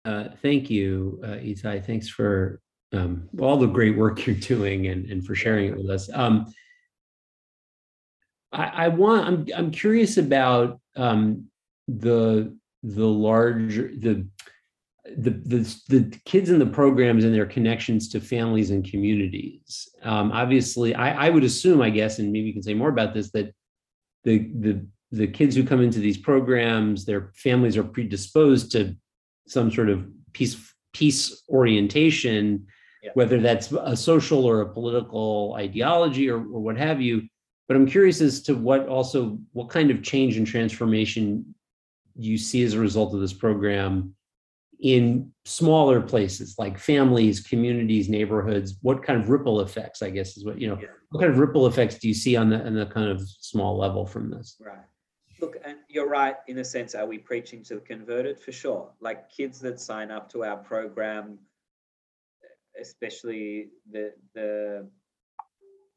[0.04, 1.84] Uh, thank you, uh, Itai.
[1.84, 2.62] Thanks for
[2.92, 6.10] um, all the great work you're doing and, and for sharing it with us.
[6.12, 6.52] Um,
[8.52, 11.46] I, I want, I'm, I'm curious about um,
[11.86, 14.26] the, the large, the,
[15.16, 19.88] the, the, the kids in the programs and their connections to families and communities.
[20.02, 23.14] Um, obviously, I, I would assume, I guess, and maybe you can say more about
[23.14, 23.54] this, that
[24.24, 28.94] the, the, the kids who come into these programs, their families are predisposed to
[29.46, 32.66] some sort of peace, peace orientation,
[33.08, 33.12] Yeah.
[33.14, 37.22] whether that's a social or a political ideology or, or what have you.
[37.66, 41.54] But I'm curious as to what also, what kind of change and transformation
[42.16, 44.14] you see as a result of this program
[44.80, 50.44] in smaller places like families, communities, neighborhoods, what kind of ripple effects, I guess is
[50.44, 50.88] what, you know, Yeah.
[51.10, 53.76] what kind of ripple effects do you see on the, on the kind of small
[53.76, 54.56] level from this?
[54.60, 54.78] Right.
[55.40, 56.94] Look, and you're right in a sense.
[56.94, 58.40] Are we preaching to the converted?
[58.40, 58.90] For sure.
[59.00, 61.38] Like kids that sign up to our program,
[62.80, 64.88] especially the the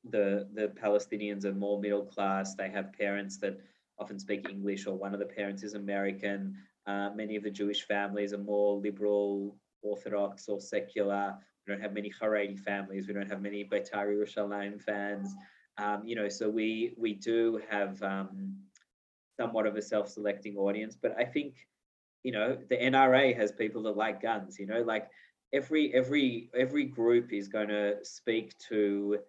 [0.10, 2.56] the the Palestinians are more middle class.
[2.56, 3.60] They have parents that
[4.00, 6.56] often speak English, or one of the parents is American.
[6.88, 11.36] Uh, many of the Jewish families are more liberal, Orthodox, or secular.
[11.66, 13.08] We don't have many Haredi families.
[13.08, 15.36] We don't have many Beitar Yerushalayim fans.
[15.78, 18.58] Um, you know, so we we do have um,
[19.40, 21.56] somewhat of a self-selecting audience, but I think
[22.24, 24.60] you know the NRA has people that like guns.
[24.60, 25.10] You know, like
[25.54, 29.20] every every every group is going to speak to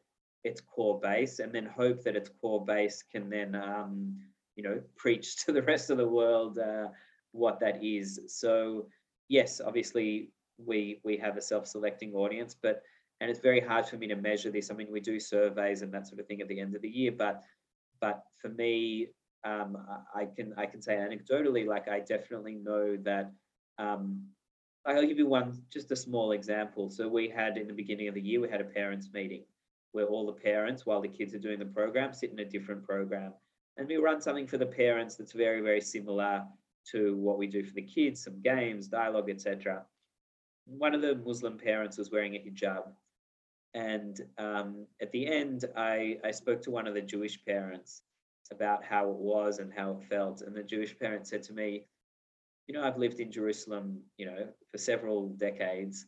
[0.44, 4.16] its core base and then hope that its core base can then um,
[4.56, 6.88] you know preach to the rest of the world uh,
[7.32, 8.20] what that is.
[8.28, 8.86] So
[9.28, 12.82] yes obviously we we have a self-selecting audience but
[13.20, 14.70] and it's very hard for me to measure this.
[14.70, 16.88] I mean we do surveys and that sort of thing at the end of the
[16.88, 17.42] year but
[18.00, 19.08] but for me
[19.44, 19.76] um,
[20.14, 23.32] I- can i can say anecdotally like i definitely know that
[23.78, 24.22] um,
[24.84, 26.90] I'll give you one, just a small example.
[26.90, 29.44] So we had in the beginning of the year, we had a parents meeting
[29.92, 32.82] where all the parents, while the kids are doing the program, sit in a different
[32.82, 33.32] program.
[33.76, 36.44] And we run something for the parents that's very, very similar
[36.90, 39.84] to what we do for the kids, some games, dialogue, etc.
[40.66, 42.84] One of the Muslim parents was wearing a hijab.
[43.74, 48.02] And um, at the end, I, I spoke to one of the Jewish parents
[48.50, 50.42] about how it was and how it felt.
[50.42, 51.84] And the Jewish parent said to me,
[52.66, 56.06] you know, I've lived in Jerusalem, you know, for several decades,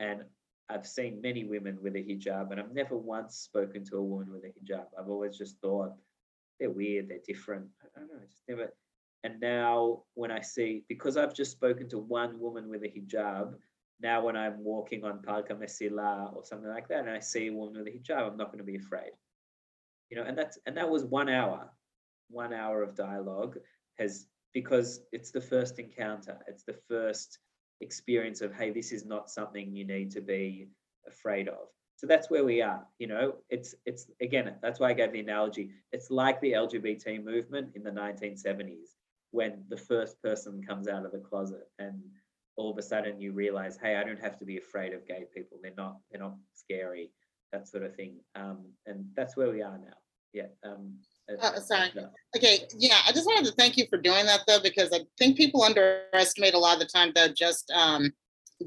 [0.00, 0.22] and
[0.68, 4.30] I've seen many women with a hijab, and I've never once spoken to a woman
[4.32, 4.86] with a hijab.
[4.98, 5.92] I've always just thought
[6.58, 7.66] they're weird, they're different.
[7.82, 8.72] I don't know, I just never.
[9.24, 13.54] And now when I see, because I've just spoken to one woman with a hijab,
[14.00, 17.52] now when I'm walking on Park HaMesila or something like that, and I see a
[17.52, 19.12] woman with a hijab, I'm not going to be afraid.
[20.10, 21.70] You know, and that's and that was one hour,
[22.28, 23.56] one hour of dialogue
[23.98, 27.38] has because it's the first encounter, it's the first
[27.80, 30.68] experience of, hey, this is not something you need to be
[31.06, 31.68] afraid of.
[31.96, 32.84] So that's where we are.
[32.98, 35.70] You know, it's it's again, that's why I gave the analogy.
[35.92, 38.96] It's like the LGBT movement in the 1970s
[39.30, 42.00] when the first person comes out of the closet and
[42.56, 45.24] all of a sudden you realize, hey, I don't have to be afraid of gay
[45.34, 45.58] people.
[45.60, 47.10] They're not, they're not scary,
[47.52, 48.20] that sort of thing.
[48.36, 49.96] Um, and that's where we are now.
[50.32, 50.46] Yeah.
[50.64, 50.98] Um,
[51.40, 51.90] Uh, sorry.
[52.36, 55.36] Okay, yeah, I just wanted to thank you for doing that though, because I think
[55.36, 58.12] people underestimate a lot of the time though, just um,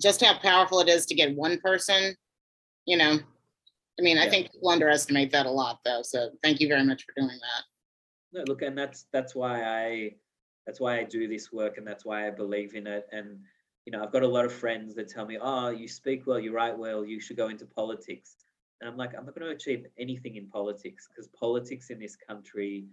[0.01, 2.15] just how powerful it is to get one person,
[2.85, 3.19] you know.
[3.99, 4.29] I mean, I Yeah.
[4.29, 7.63] think people underestimate that a lot though, so thank you very much for doing that.
[8.33, 10.15] No, look, and that's that's why I
[10.65, 13.07] that's why I do this work, and that's why I believe in it.
[13.11, 13.39] And
[13.85, 16.39] you know, I've got a lot of friends that tell me, "Oh, you speak well,
[16.39, 18.35] you write well, you should go into politics."
[18.79, 22.15] And I'm like, I'm not going to achieve anything in politics because politics in this
[22.15, 22.85] country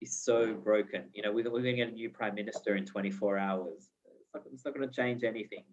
[0.00, 1.04] is so broken.
[1.14, 3.88] You know, we're, we're going to get a new prime minister in 24 hours.
[4.20, 5.64] It's not, it's not going to change anything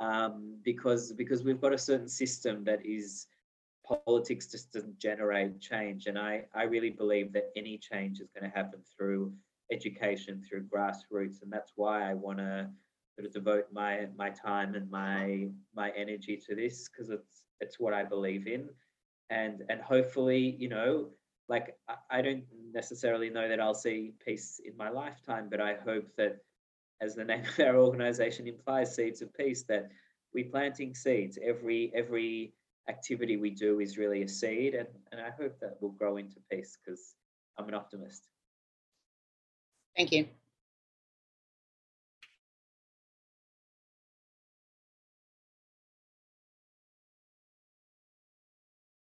[0.00, 3.26] um, because because we've got a certain system that is
[3.86, 6.06] politics just doesn't generate change.
[6.06, 9.32] And I, I really believe that any change is going to happen through
[9.72, 11.42] education, through grassroots.
[11.42, 12.68] And that's why I want to
[13.14, 17.80] sort of devote my my time and my my energy to this because it's it's
[17.80, 18.68] what I believe in.
[19.30, 21.08] And and hopefully, you know,
[21.48, 25.74] like I, I don't necessarily know that I'll see peace in my lifetime, but I
[25.74, 26.38] hope that
[27.00, 29.90] as the name of our organization implies, seeds of peace, that
[30.34, 31.38] we're planting seeds.
[31.42, 32.54] Every every
[32.88, 36.36] activity we do is really a seed, and, and I hope that will grow into
[36.50, 37.14] peace because
[37.58, 38.28] I'm an optimist.
[39.96, 40.28] Thank you.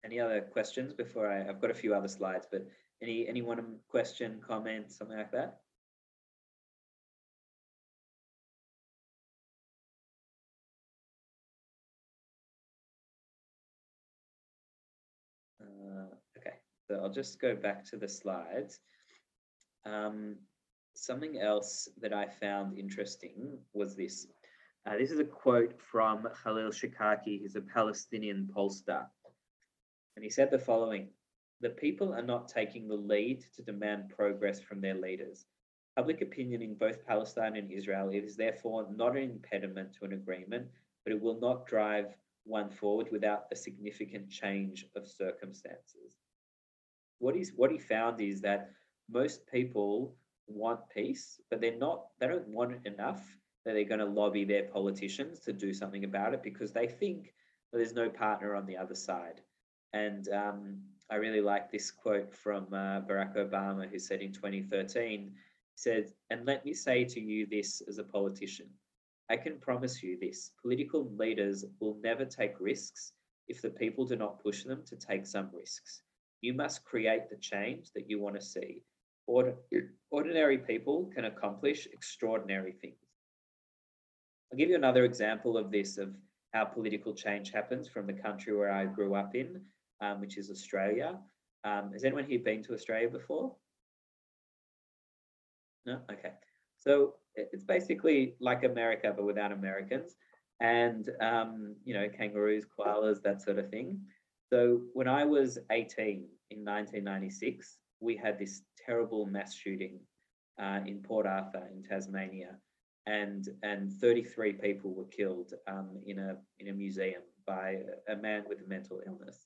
[0.06, 2.68] Any other questions before I, I've got a few other slides, but
[3.02, 5.58] any anyone question, comment, something like that?
[15.60, 16.06] Uh,
[16.38, 18.80] okay, so I'll just go back to the slides.
[19.86, 20.36] Um,
[20.94, 24.28] something else that I found interesting was this.
[24.86, 29.08] Uh, this is a quote from Khalil Shikaki, he's a Palestinian pollster.
[30.16, 31.10] And he said the following
[31.62, 35.46] The people are not taking the lead to demand progress from their leaders.
[35.96, 40.68] Public opinion in both Palestine and Israel is therefore not an impediment to an agreement,
[41.04, 46.18] but it will not drive one forward without a significant change of circumstances.
[47.20, 47.36] What,
[47.72, 48.72] he found is that
[49.10, 50.16] most people
[50.48, 53.24] want peace, but they're not, they don't want it enough
[53.66, 57.34] that they're going to lobby their politicians to do something about it because they think
[57.72, 59.42] that there's no partner on the other side.
[59.94, 60.80] And um,
[61.10, 65.32] I really like this quote from uh, Barack Obama, who said in 2013,
[65.76, 68.68] said, and let me say to you this as a politician.
[69.30, 73.14] I can promise you this political leaders will never take risks
[73.48, 76.02] if the people do not push them to take some risks.
[76.42, 78.84] You must create the change that you want to see.
[79.28, 82.96] ordinary people can accomplish extraordinary things.
[84.52, 86.16] I'll give you another example of this, of
[86.54, 89.62] how political change happens from the country where I grew up in,
[90.02, 91.20] um, which is Australia.
[91.64, 93.56] Um, has anyone here been to Australia before?
[95.86, 96.00] No?
[96.12, 96.32] Okay.
[96.78, 100.16] So it's basically like America, but without Americans
[100.62, 104.00] and, um, you know, kangaroos, koalas, that sort of thing.
[104.52, 110.00] So when I was 18 in 1996, we had this terrible mass shooting
[110.62, 112.56] uh, in Port Arthur in Tasmania.
[113.08, 117.78] And, and 33 people were killed um, in, a, in a museum by
[118.10, 119.46] a man with a mental illness.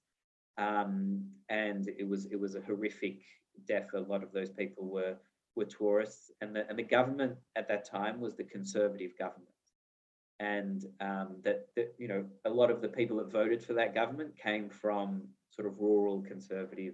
[0.60, 3.22] Um, and it was, it was a horrific
[3.68, 3.90] death.
[3.94, 5.16] A lot of those people were
[5.56, 9.50] were tourists, and the and the government at that time was the conservative government,
[10.40, 13.94] and um, that, that you know a lot of the people that voted for that
[13.94, 16.94] government came from sort of rural conservative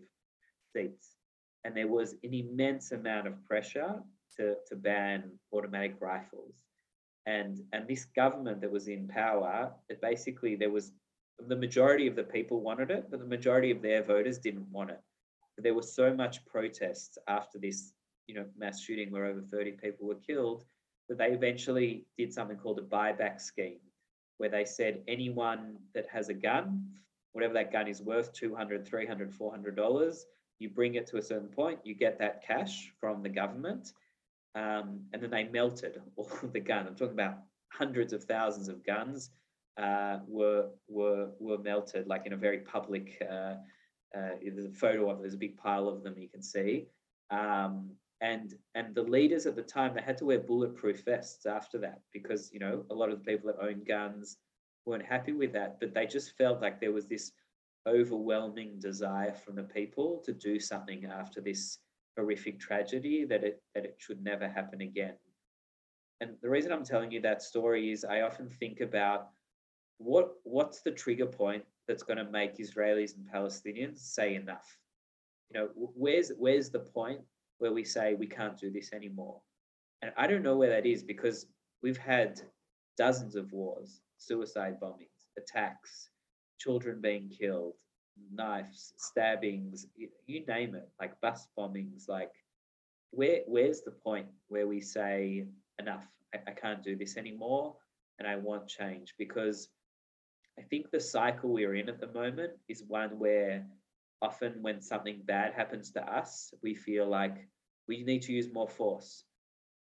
[0.74, 1.18] seats,
[1.64, 4.02] and there was an immense amount of pressure
[4.38, 6.56] to to ban automatic rifles,
[7.26, 10.92] and and this government that was in power, it basically there was
[11.48, 14.90] the majority of the people wanted it, but the majority of their voters didn't want
[14.90, 15.02] it.
[15.58, 17.94] There was so much protests after this
[18.28, 20.66] you know, mass shooting where over 30 people were killed,
[21.10, 23.80] that they eventually did something called a buyback scheme,
[24.38, 26.84] where they said anyone that has a gun,
[27.34, 30.26] whatever that gun is worth, 200, 300, 400 dollars,
[30.60, 33.92] you bring it to a certain point, you get that cash from the government,
[34.56, 36.88] um, and then they melted all of the gun.
[36.88, 37.40] I'm talking about
[37.72, 39.32] hundreds of thousands of guns
[39.78, 43.22] uh, were were were melted, like in a very public.
[43.22, 43.56] Uh,
[44.16, 45.20] uh, there's a photo of.
[45.20, 46.88] There's a big pile of them you can see,
[47.32, 51.78] um, and and the leaders at the time they had to wear bulletproof vests after
[51.78, 54.38] that because you know a lot of the people that owned guns
[54.86, 57.32] weren't happy with that but they just felt like there was this
[57.88, 61.80] overwhelming desire from the people to do something after this
[62.18, 65.16] horrific tragedy that it that it should never happen again
[66.22, 69.30] and the reason i'm telling you that story is i often think about
[69.98, 74.78] what what's the trigger point that's going to make israelis and palestinians say enough
[75.50, 77.22] you know where's where's the point
[77.60, 79.42] where we say we can't do this anymore.
[80.02, 81.48] And I don't know where that is because
[81.82, 82.42] we've had
[82.98, 86.10] dozens of wars, suicide bombings, attacks,
[86.60, 87.76] children being killed,
[88.32, 92.32] knives, stabbings, you, name it, like bus bombings, like
[93.12, 95.46] where where's the point where we say
[95.80, 97.76] enough, I, I can't do this anymore
[98.20, 99.70] and I want change because
[100.58, 103.66] I think the cycle we're in at the moment is one where
[104.22, 107.48] often when something bad happens to us, we feel like
[107.88, 109.26] we need to use more force.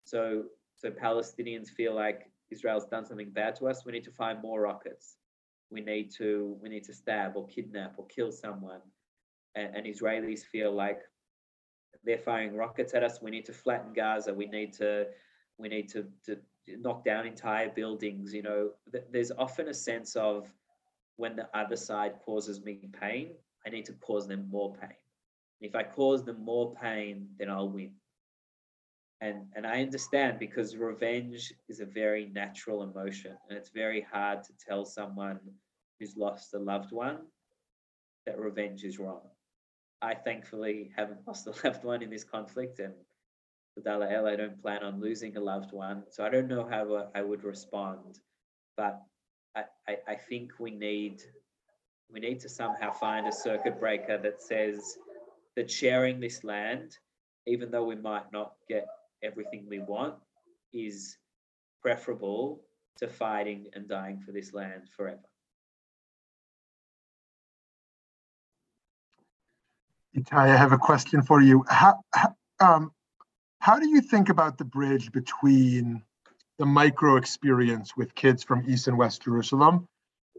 [0.06, 0.44] So,
[0.76, 3.86] so Palestinians feel like Israel's done something bad to us.
[3.86, 5.18] We need to find more rockets.
[5.70, 8.82] We need to we need to stab or kidnap or kill someone.
[9.56, 11.00] And, and Israelis feel like
[12.04, 13.22] they're firing rockets at us.
[13.22, 14.34] We need to flatten Gaza.
[14.34, 15.08] We need to
[15.58, 18.34] we need to, to knock down entire buildings.
[18.34, 18.70] You know,
[19.12, 20.52] there's often a sense of
[21.18, 23.32] when the other side causes me pain,
[23.66, 24.98] I need to cause them more pain.
[25.62, 27.92] If I cause them more pain, then I'll win.
[29.22, 34.44] And, and I understand because revenge is a very natural emotion and it's very hard
[34.44, 35.40] to tell someone
[36.00, 37.20] who's lost a loved one
[38.26, 39.22] that revenge is wrong.
[40.02, 42.94] I thankfully haven't lost a loved one in this conflict and
[43.82, 46.04] Dala El, I don't plan on losing a loved one.
[46.10, 48.20] So I don't know how I would respond,
[48.78, 49.02] but
[49.56, 51.22] I, I, think we need
[52.12, 54.98] we need to somehow find a circuit breaker that says
[55.56, 56.98] that sharing this land,
[57.46, 58.88] even though we might not get
[59.22, 60.16] everything we want,
[60.74, 61.18] is
[61.82, 62.62] preferable
[62.98, 65.20] to fighting and dying for this land forever.
[70.16, 71.66] Itai, I have a question for you.
[71.68, 72.92] How, how, um,
[73.60, 76.04] how do you think about the bridge between
[76.60, 79.88] the micro experience with kids from East and West Jerusalem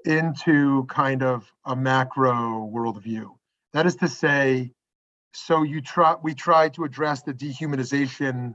[0.05, 3.31] into kind of a macro worldview?
[3.73, 4.73] That is to say,
[5.33, 8.55] so you try, we try to address the dehumanization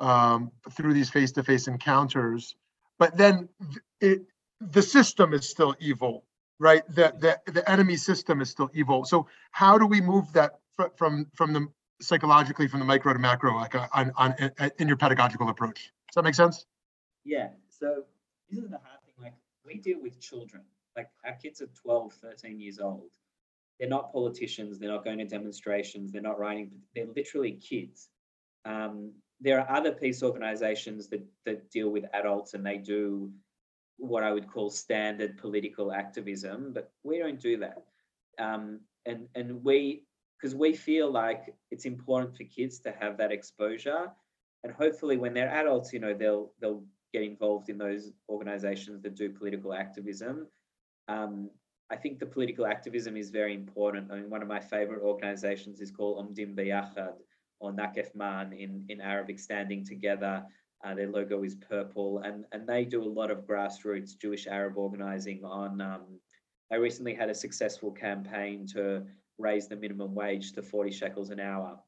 [0.00, 2.54] um, through these face-to-face encounters,
[2.98, 3.48] but then
[4.00, 4.22] it,
[4.60, 6.24] the system is still evil,
[6.58, 6.82] right?
[6.88, 9.04] The, the, the enemy system is still evil.
[9.04, 11.66] So how do we move that fr- from, from the
[12.02, 15.92] psychologically from the micro to macro, like uh, on, on, in- in your pedagogical approach?
[16.08, 16.66] Does that make sense?
[17.24, 17.48] Yeah.
[17.68, 18.04] So
[18.48, 19.14] this is the hard thing.
[19.22, 20.62] Like we deal with children.
[20.96, 23.10] Like our kids are 12, 13 years old.
[23.78, 24.78] They're not politicians.
[24.78, 26.12] They're not going to demonstrations.
[26.12, 26.70] They're not writing.
[26.94, 28.08] They're literally kids.
[28.64, 33.32] Um, there are other peace organizations that, that deal with adults and they do
[33.98, 37.84] what I would call standard political activism, but we don't do that.
[38.38, 40.04] Um, and, and we,
[40.40, 44.10] because we feel like it's important for kids to have that exposure.
[44.62, 49.14] And hopefully when they're adults, you know, they'll, they'll get involved in those organizations that
[49.14, 50.48] do political activism.
[51.06, 51.48] Um,
[51.90, 54.10] I think the political activism is very important.
[54.10, 57.14] I mean, one of my favorite organizations is called Omdim Beyachad
[57.60, 60.44] or Naqef Ma'an in, in Arabic, standing together.
[60.84, 64.76] Uh, their logo is purple, and, and they do a lot of grassroots Jewish Arab
[64.76, 65.80] organizing on.
[65.80, 66.04] Um,
[66.70, 69.04] they recently had a successful campaign to
[69.38, 71.78] raise the minimum wage to 40 shekels an hour,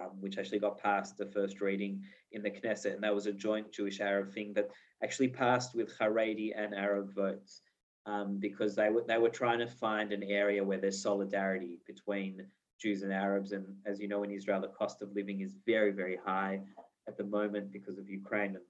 [0.00, 2.94] um, which actually got past the first reading in the Knesset.
[2.94, 4.70] And that was a joint Jewish Arab thing that
[5.02, 7.62] actually passed with Haredi and Arab votes
[8.06, 12.46] um, because they were, they were trying to find an area where there's solidarity between
[12.80, 13.52] Jews and Arabs.
[13.52, 16.60] And as you know, in Israel, the cost of living is very, very high
[17.06, 18.64] at the moment because of Ukraine and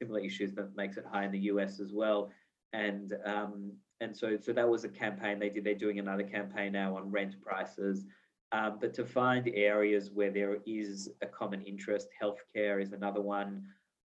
[0.00, 2.30] similar issues that makes it high in the US as well.
[2.72, 5.64] And um, and so so that was a campaign they did.
[5.64, 8.04] They're doing another campaign now on rent prices.
[8.52, 13.64] Um, but to find areas where there is a common interest, healthcare is another one.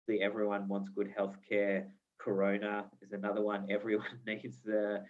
[0.08, 1.86] The everyone wants good healthcare.
[2.20, 3.68] Corona is another one.
[3.70, 5.04] Everyone needs the,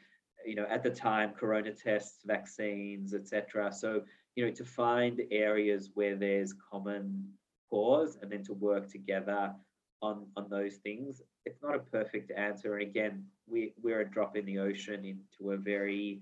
[0.46, 3.72] you know, at the time, Corona tests, vaccines, etc.
[3.72, 4.04] So
[4.36, 7.28] you know, to find areas where there's common
[7.70, 9.54] cause and then to work together
[10.02, 11.22] on on those things.
[11.46, 15.52] It's not a perfect answer, and again, we we're a drop in the ocean into
[15.52, 16.22] a very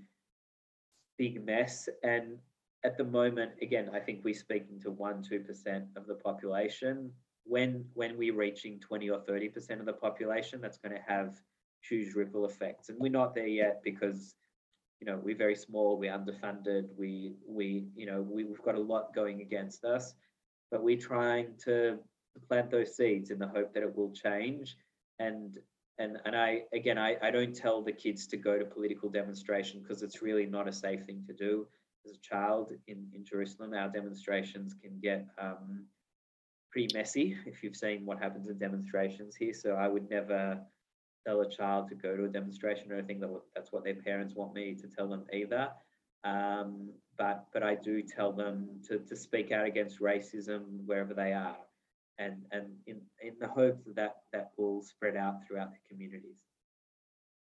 [1.18, 1.90] big mess.
[2.04, 2.38] And
[2.84, 7.12] at the moment, again, I think we're speaking to one two percent of the population.
[7.46, 11.40] When when we're reaching twenty or thirty percent of the population, that's going to have
[11.82, 14.36] huge ripple effects, and we're not there yet because
[15.00, 18.80] you know we're very small, we're underfunded, we we you know we, we've got a
[18.80, 20.14] lot going against us
[20.72, 22.00] but we're trying to
[22.48, 24.78] plant those seeds in the hope that it will change.
[25.20, 25.58] And
[25.98, 29.82] and and I again I, I don't tell the kids to go to political demonstration
[29.82, 31.68] because it's really not a safe thing to do.
[32.06, 35.86] As a child in, in Jerusalem, our demonstrations can get um,
[36.72, 39.54] pretty messy if you've seen what happens in demonstrations here.
[39.54, 40.60] So I would never
[41.28, 44.36] tell a child to go to a demonstration or think that that's what their parents
[44.36, 45.70] want me to tell them either.
[46.24, 51.34] Um, but but I do tell them to, to speak out against racism wherever they
[51.34, 51.58] are,
[52.18, 56.44] and and in, in the hope that, that that will spread out throughout the communities.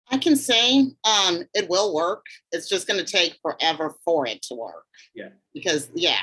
[0.09, 2.25] I can say um, it will work.
[2.51, 4.85] It's just going to take forever for it to work.
[5.13, 5.29] Yeah.
[5.53, 6.19] Because yeah,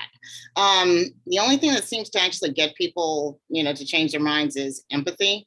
[0.57, 4.21] um, the only thing that seems to actually get people, you know, to change their
[4.21, 5.47] minds is empathy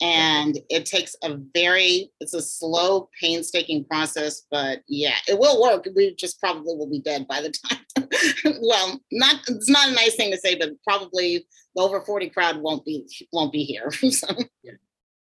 [0.00, 5.86] and it takes a very it's a slow painstaking process but yeah it will work
[5.96, 8.06] we just probably will be dead by the time
[8.62, 12.58] well not it's not a nice thing to say but probably the over 40 crowd
[12.58, 14.28] won't be won't be here so.
[14.62, 14.72] yeah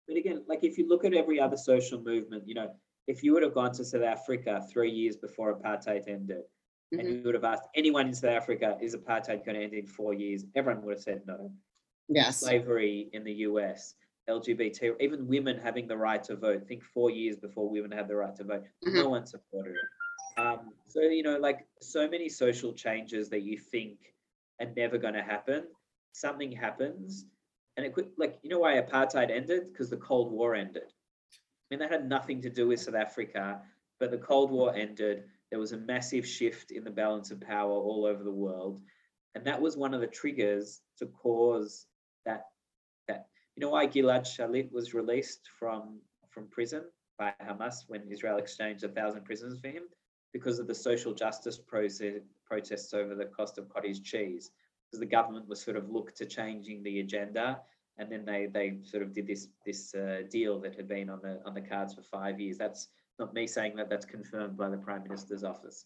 [0.10, 2.70] but again like if you look at every other social movement you know
[3.07, 6.41] if you would have gone to south africa three years before apartheid ended
[6.93, 6.99] mm-hmm.
[6.99, 9.86] and you would have asked anyone in south africa is apartheid going to end in
[9.86, 11.51] four years everyone would have said no
[12.10, 13.93] yes slavery in the us
[14.30, 16.68] LGBT, even women having the right to vote.
[16.68, 18.64] Think four years before women had the right to vote.
[18.86, 18.95] Mm-hmm.
[18.95, 20.39] No one supported it.
[20.39, 23.97] Um, so, you know, like so many social changes that you think
[24.62, 25.64] are never going to happen,
[26.14, 27.26] something happens.
[27.80, 29.71] And it could, like, you know why apartheid ended?
[29.71, 30.84] Because the Cold War ended.
[30.91, 33.61] I mean, that had nothing to do with South Africa,
[34.01, 35.23] but the Cold War ended.
[35.49, 38.82] There was a massive shift in the balance of power all over the world.
[39.34, 41.86] And that was one of the triggers to cause
[42.25, 42.47] that
[43.07, 46.01] that you know why Gilad Shalit was released from
[46.32, 46.84] from prison
[47.17, 49.84] by Hamas when Israel exchanged a thousand prisoners for him?
[50.34, 54.51] Because of the social justice process, protests over the cost of cottage cheese.
[54.89, 57.59] Because the government was sort of looked to changing the agenda,
[57.97, 61.19] and then they they sort of did this this uh, deal that had been on
[61.21, 62.57] the on the cards for five years.
[62.57, 62.87] That's
[63.19, 63.89] not me saying that.
[63.89, 65.85] That's confirmed by the Prime Minister's office.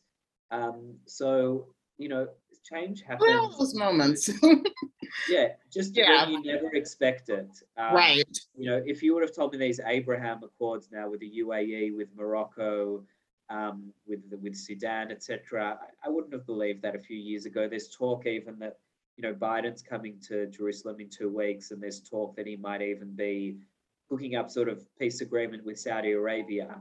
[0.51, 2.27] Um, so you know,
[2.63, 3.31] change happens.
[3.31, 3.57] happens.
[3.57, 4.29] those moments?
[5.29, 6.27] Yeah, just Yeah.
[6.27, 7.49] you never expect it.
[7.77, 8.25] Um, Right.
[8.55, 11.95] You know, if you would have told me these Abraham Accords now with the UAE,
[11.95, 13.05] with Morocco,
[13.49, 17.67] um, with with Sudan, etc., I, I wouldn't have believed that a few years ago.
[17.67, 18.79] There's talk even that
[19.17, 22.81] you know Biden's coming to Jerusalem in two weeks, and there's talk that he might
[22.81, 23.57] even be
[24.09, 26.75] hooking up sort of peace agreement with Saudi Arabia.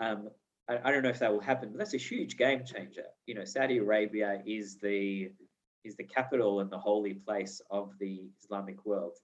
[0.00, 0.28] Um,
[0.68, 3.06] I, I don't know if that will happen, but that's a huge game changer.
[3.26, 5.30] You know, Saudi Arabia is the
[5.84, 9.14] is the capital and the holy place of the Islamic world.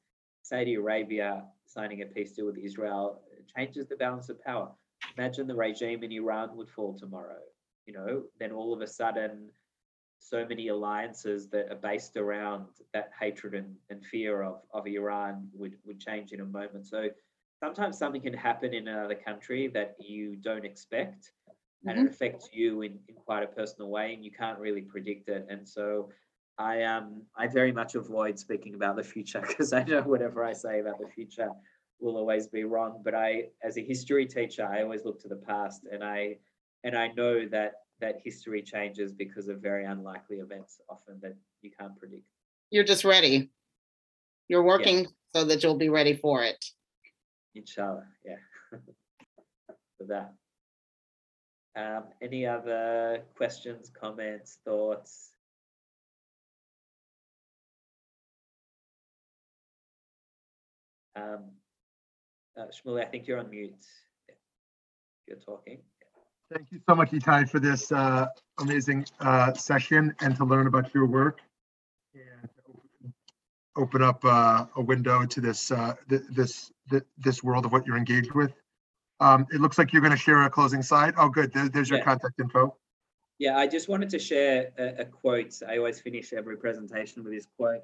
[0.42, 3.22] Saudi Arabia signing a peace deal with Israel
[3.56, 4.70] changes the balance of power.
[5.18, 7.40] Imagine the regime in Iran would fall tomorrow.
[7.86, 9.48] You know, then all of a sudden,
[10.24, 12.64] so many alliances that are based around
[12.94, 16.86] that hatred and, and fear of, of Iran would, would change in a moment.
[16.86, 17.08] So
[17.62, 21.32] sometimes something can happen in another country that you don't expect
[21.86, 25.28] and it affects you in, in quite a personal way and you can't really predict
[25.28, 25.46] it.
[25.50, 26.08] And so
[26.56, 30.54] I um I very much avoid speaking about the future because I know whatever I
[30.54, 31.50] say about the future
[32.00, 33.02] will always be wrong.
[33.04, 36.38] But I, as a history teacher, I always look to the past, and I
[36.84, 41.70] and I know that that history changes because of very unlikely events, often that you
[41.78, 42.24] can't predict.
[42.70, 43.50] You're just ready.
[44.48, 46.64] You're working so that you'll be ready for it.
[47.54, 48.36] Inshallah, yeah.
[49.98, 50.34] For that.
[51.76, 55.30] Um, any other questions, comments, thoughts?
[61.16, 61.44] Um,
[62.58, 63.84] uh, Shmuley, I think you're on mute.
[65.28, 65.78] You're talking.
[66.52, 68.26] Thank you so much, Itai, for this uh,
[68.60, 71.40] amazing uh, session and to learn about your work.
[72.14, 73.12] and
[73.76, 77.86] Open up uh, a window to this, uh, th- this, th- this world of what
[77.86, 78.52] you're engaged with.
[79.20, 81.14] Um, It looks like you're going to share a closing slide.
[81.16, 81.52] Oh, good.
[81.52, 82.04] There- There's your Yeah.
[82.04, 82.76] contact info.
[83.38, 85.60] Yeah, I just wanted to share a, a quote.
[85.66, 87.82] I always finish every presentation with this quote.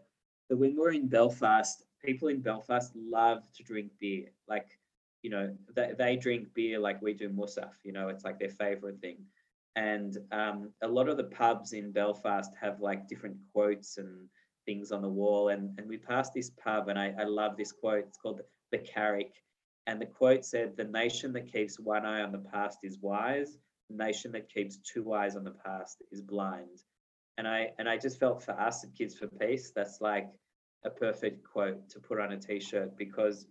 [0.48, 4.26] That when we're in Belfast, people in Belfast love to drink beer.
[4.48, 4.78] Like,
[5.22, 8.50] you know, they, they drink beer like we do Musaf, you know, it's like their
[8.50, 9.18] favorite thing.
[9.76, 14.28] And um, a lot of the pubs in Belfast have like different quotes and
[14.66, 15.48] things on the wall.
[15.48, 18.04] And, and we passed this pub, and I, I love this quote.
[18.08, 18.40] It's called
[18.72, 19.32] The Carrick.
[19.86, 23.58] And the quote said, The nation that keeps one eye on the past is wise
[23.90, 26.82] the nation that keeps two eyes on the past is blind.
[27.38, 30.28] And I and I just felt for us at Kids for Peace, that's like
[30.84, 33.46] a perfect quote to put on a t-shirt because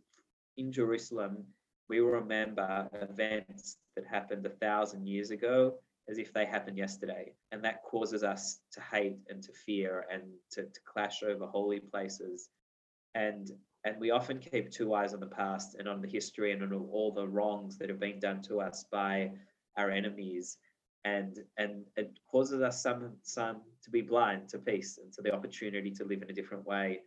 [0.58, 1.46] in Jerusalem,
[1.90, 5.76] we remember events that happened a thousand years ago
[6.08, 7.34] as if they happened yesterday.
[7.52, 11.80] And that causes us to hate and to fear and to, to clash over holy
[11.80, 12.50] places.
[13.16, 13.52] And
[13.86, 16.74] and we often keep two eyes on the past and on the history and on
[16.74, 19.32] all the wrongs that have been done to us by
[19.78, 20.58] our enemies
[21.06, 25.34] and and it causes us some some to be blind to peace and to the
[25.34, 27.00] opportunity to live in a different way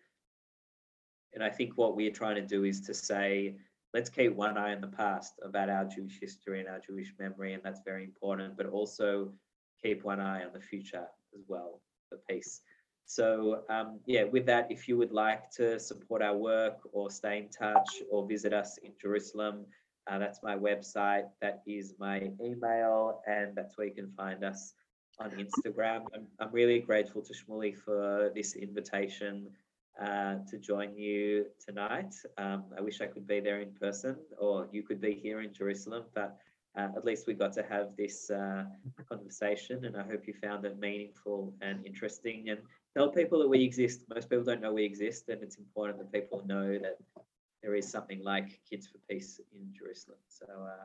[1.35, 3.55] and i think what we're trying to do is to say
[3.95, 7.53] let's keep one eye on the past about our jewish history and our jewish memory
[7.55, 9.31] and that's very important but also
[9.83, 12.61] keep one eye on the future as well for peace
[13.05, 17.39] so um, yeah with that if you would like to support our work or stay
[17.39, 19.67] in touch or visit us in jerusalem
[20.09, 21.29] uh, that's my website.
[21.41, 24.75] That is my email, and that's where you can find us
[25.21, 26.07] on Instagram.
[26.15, 29.49] I'm, I'm really grateful to Shmuley for this invitation
[30.01, 32.15] uh, to join you tonight.
[32.39, 35.53] Um, I wish I could be there in person, or you could be here in
[35.53, 36.37] Jerusalem, but
[36.77, 38.65] uh, at least we got to have this uh,
[39.09, 42.49] conversation, and I hope you found it meaningful and interesting.
[42.49, 42.61] And
[42.97, 44.05] tell people that we exist.
[44.09, 46.99] Most people don't know we exist, and it's important that people know that
[47.63, 50.19] there is something like Kids for Peace in Jerusalem.
[50.29, 50.85] So, uh,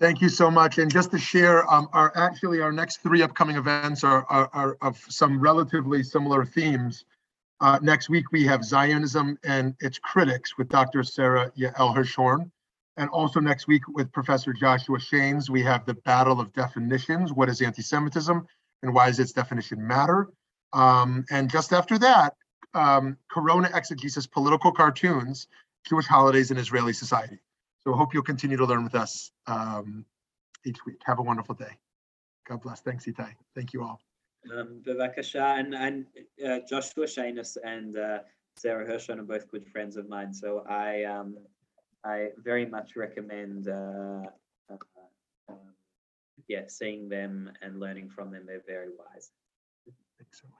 [0.00, 0.78] Thank you so much.
[0.78, 4.76] And just to share, um, our, actually, our next three upcoming events are, are, are
[4.80, 7.04] of some relatively similar themes.
[7.60, 11.02] Uh, next week, we have Zionism and its critics with Dr.
[11.02, 12.48] Sarah Yael Hirschhorn.
[12.96, 17.32] And also next week with Professor Joshua Shanes, we have the battle of definitions.
[17.32, 18.46] What is anti-Semitism
[18.82, 20.28] and why does its definition matter?
[20.72, 22.34] Um, and just after that,
[22.74, 25.48] um, Corona exegesis, political cartoons,
[25.88, 27.38] Jewish holidays in Israeli society.
[27.88, 30.04] So hope you'll continue to learn with us um,
[30.66, 31.00] each week.
[31.06, 31.72] Have a wonderful day.
[32.46, 32.82] God bless.
[32.82, 33.32] Thanks, Itai.
[33.54, 33.98] Thank you all.
[34.54, 36.06] Um, and, and
[36.46, 38.18] uh, Joshua Shanes and uh,
[38.58, 40.34] Sarah Hirschhorn are both good friends of mine.
[40.34, 41.38] So I um,
[42.04, 44.26] I very much recommend uh,
[44.70, 44.76] uh,
[45.48, 45.56] um,
[46.46, 48.42] yeah, seeing them and learning from them.
[48.46, 49.30] They're very wise.
[50.18, 50.57] Thanks so much.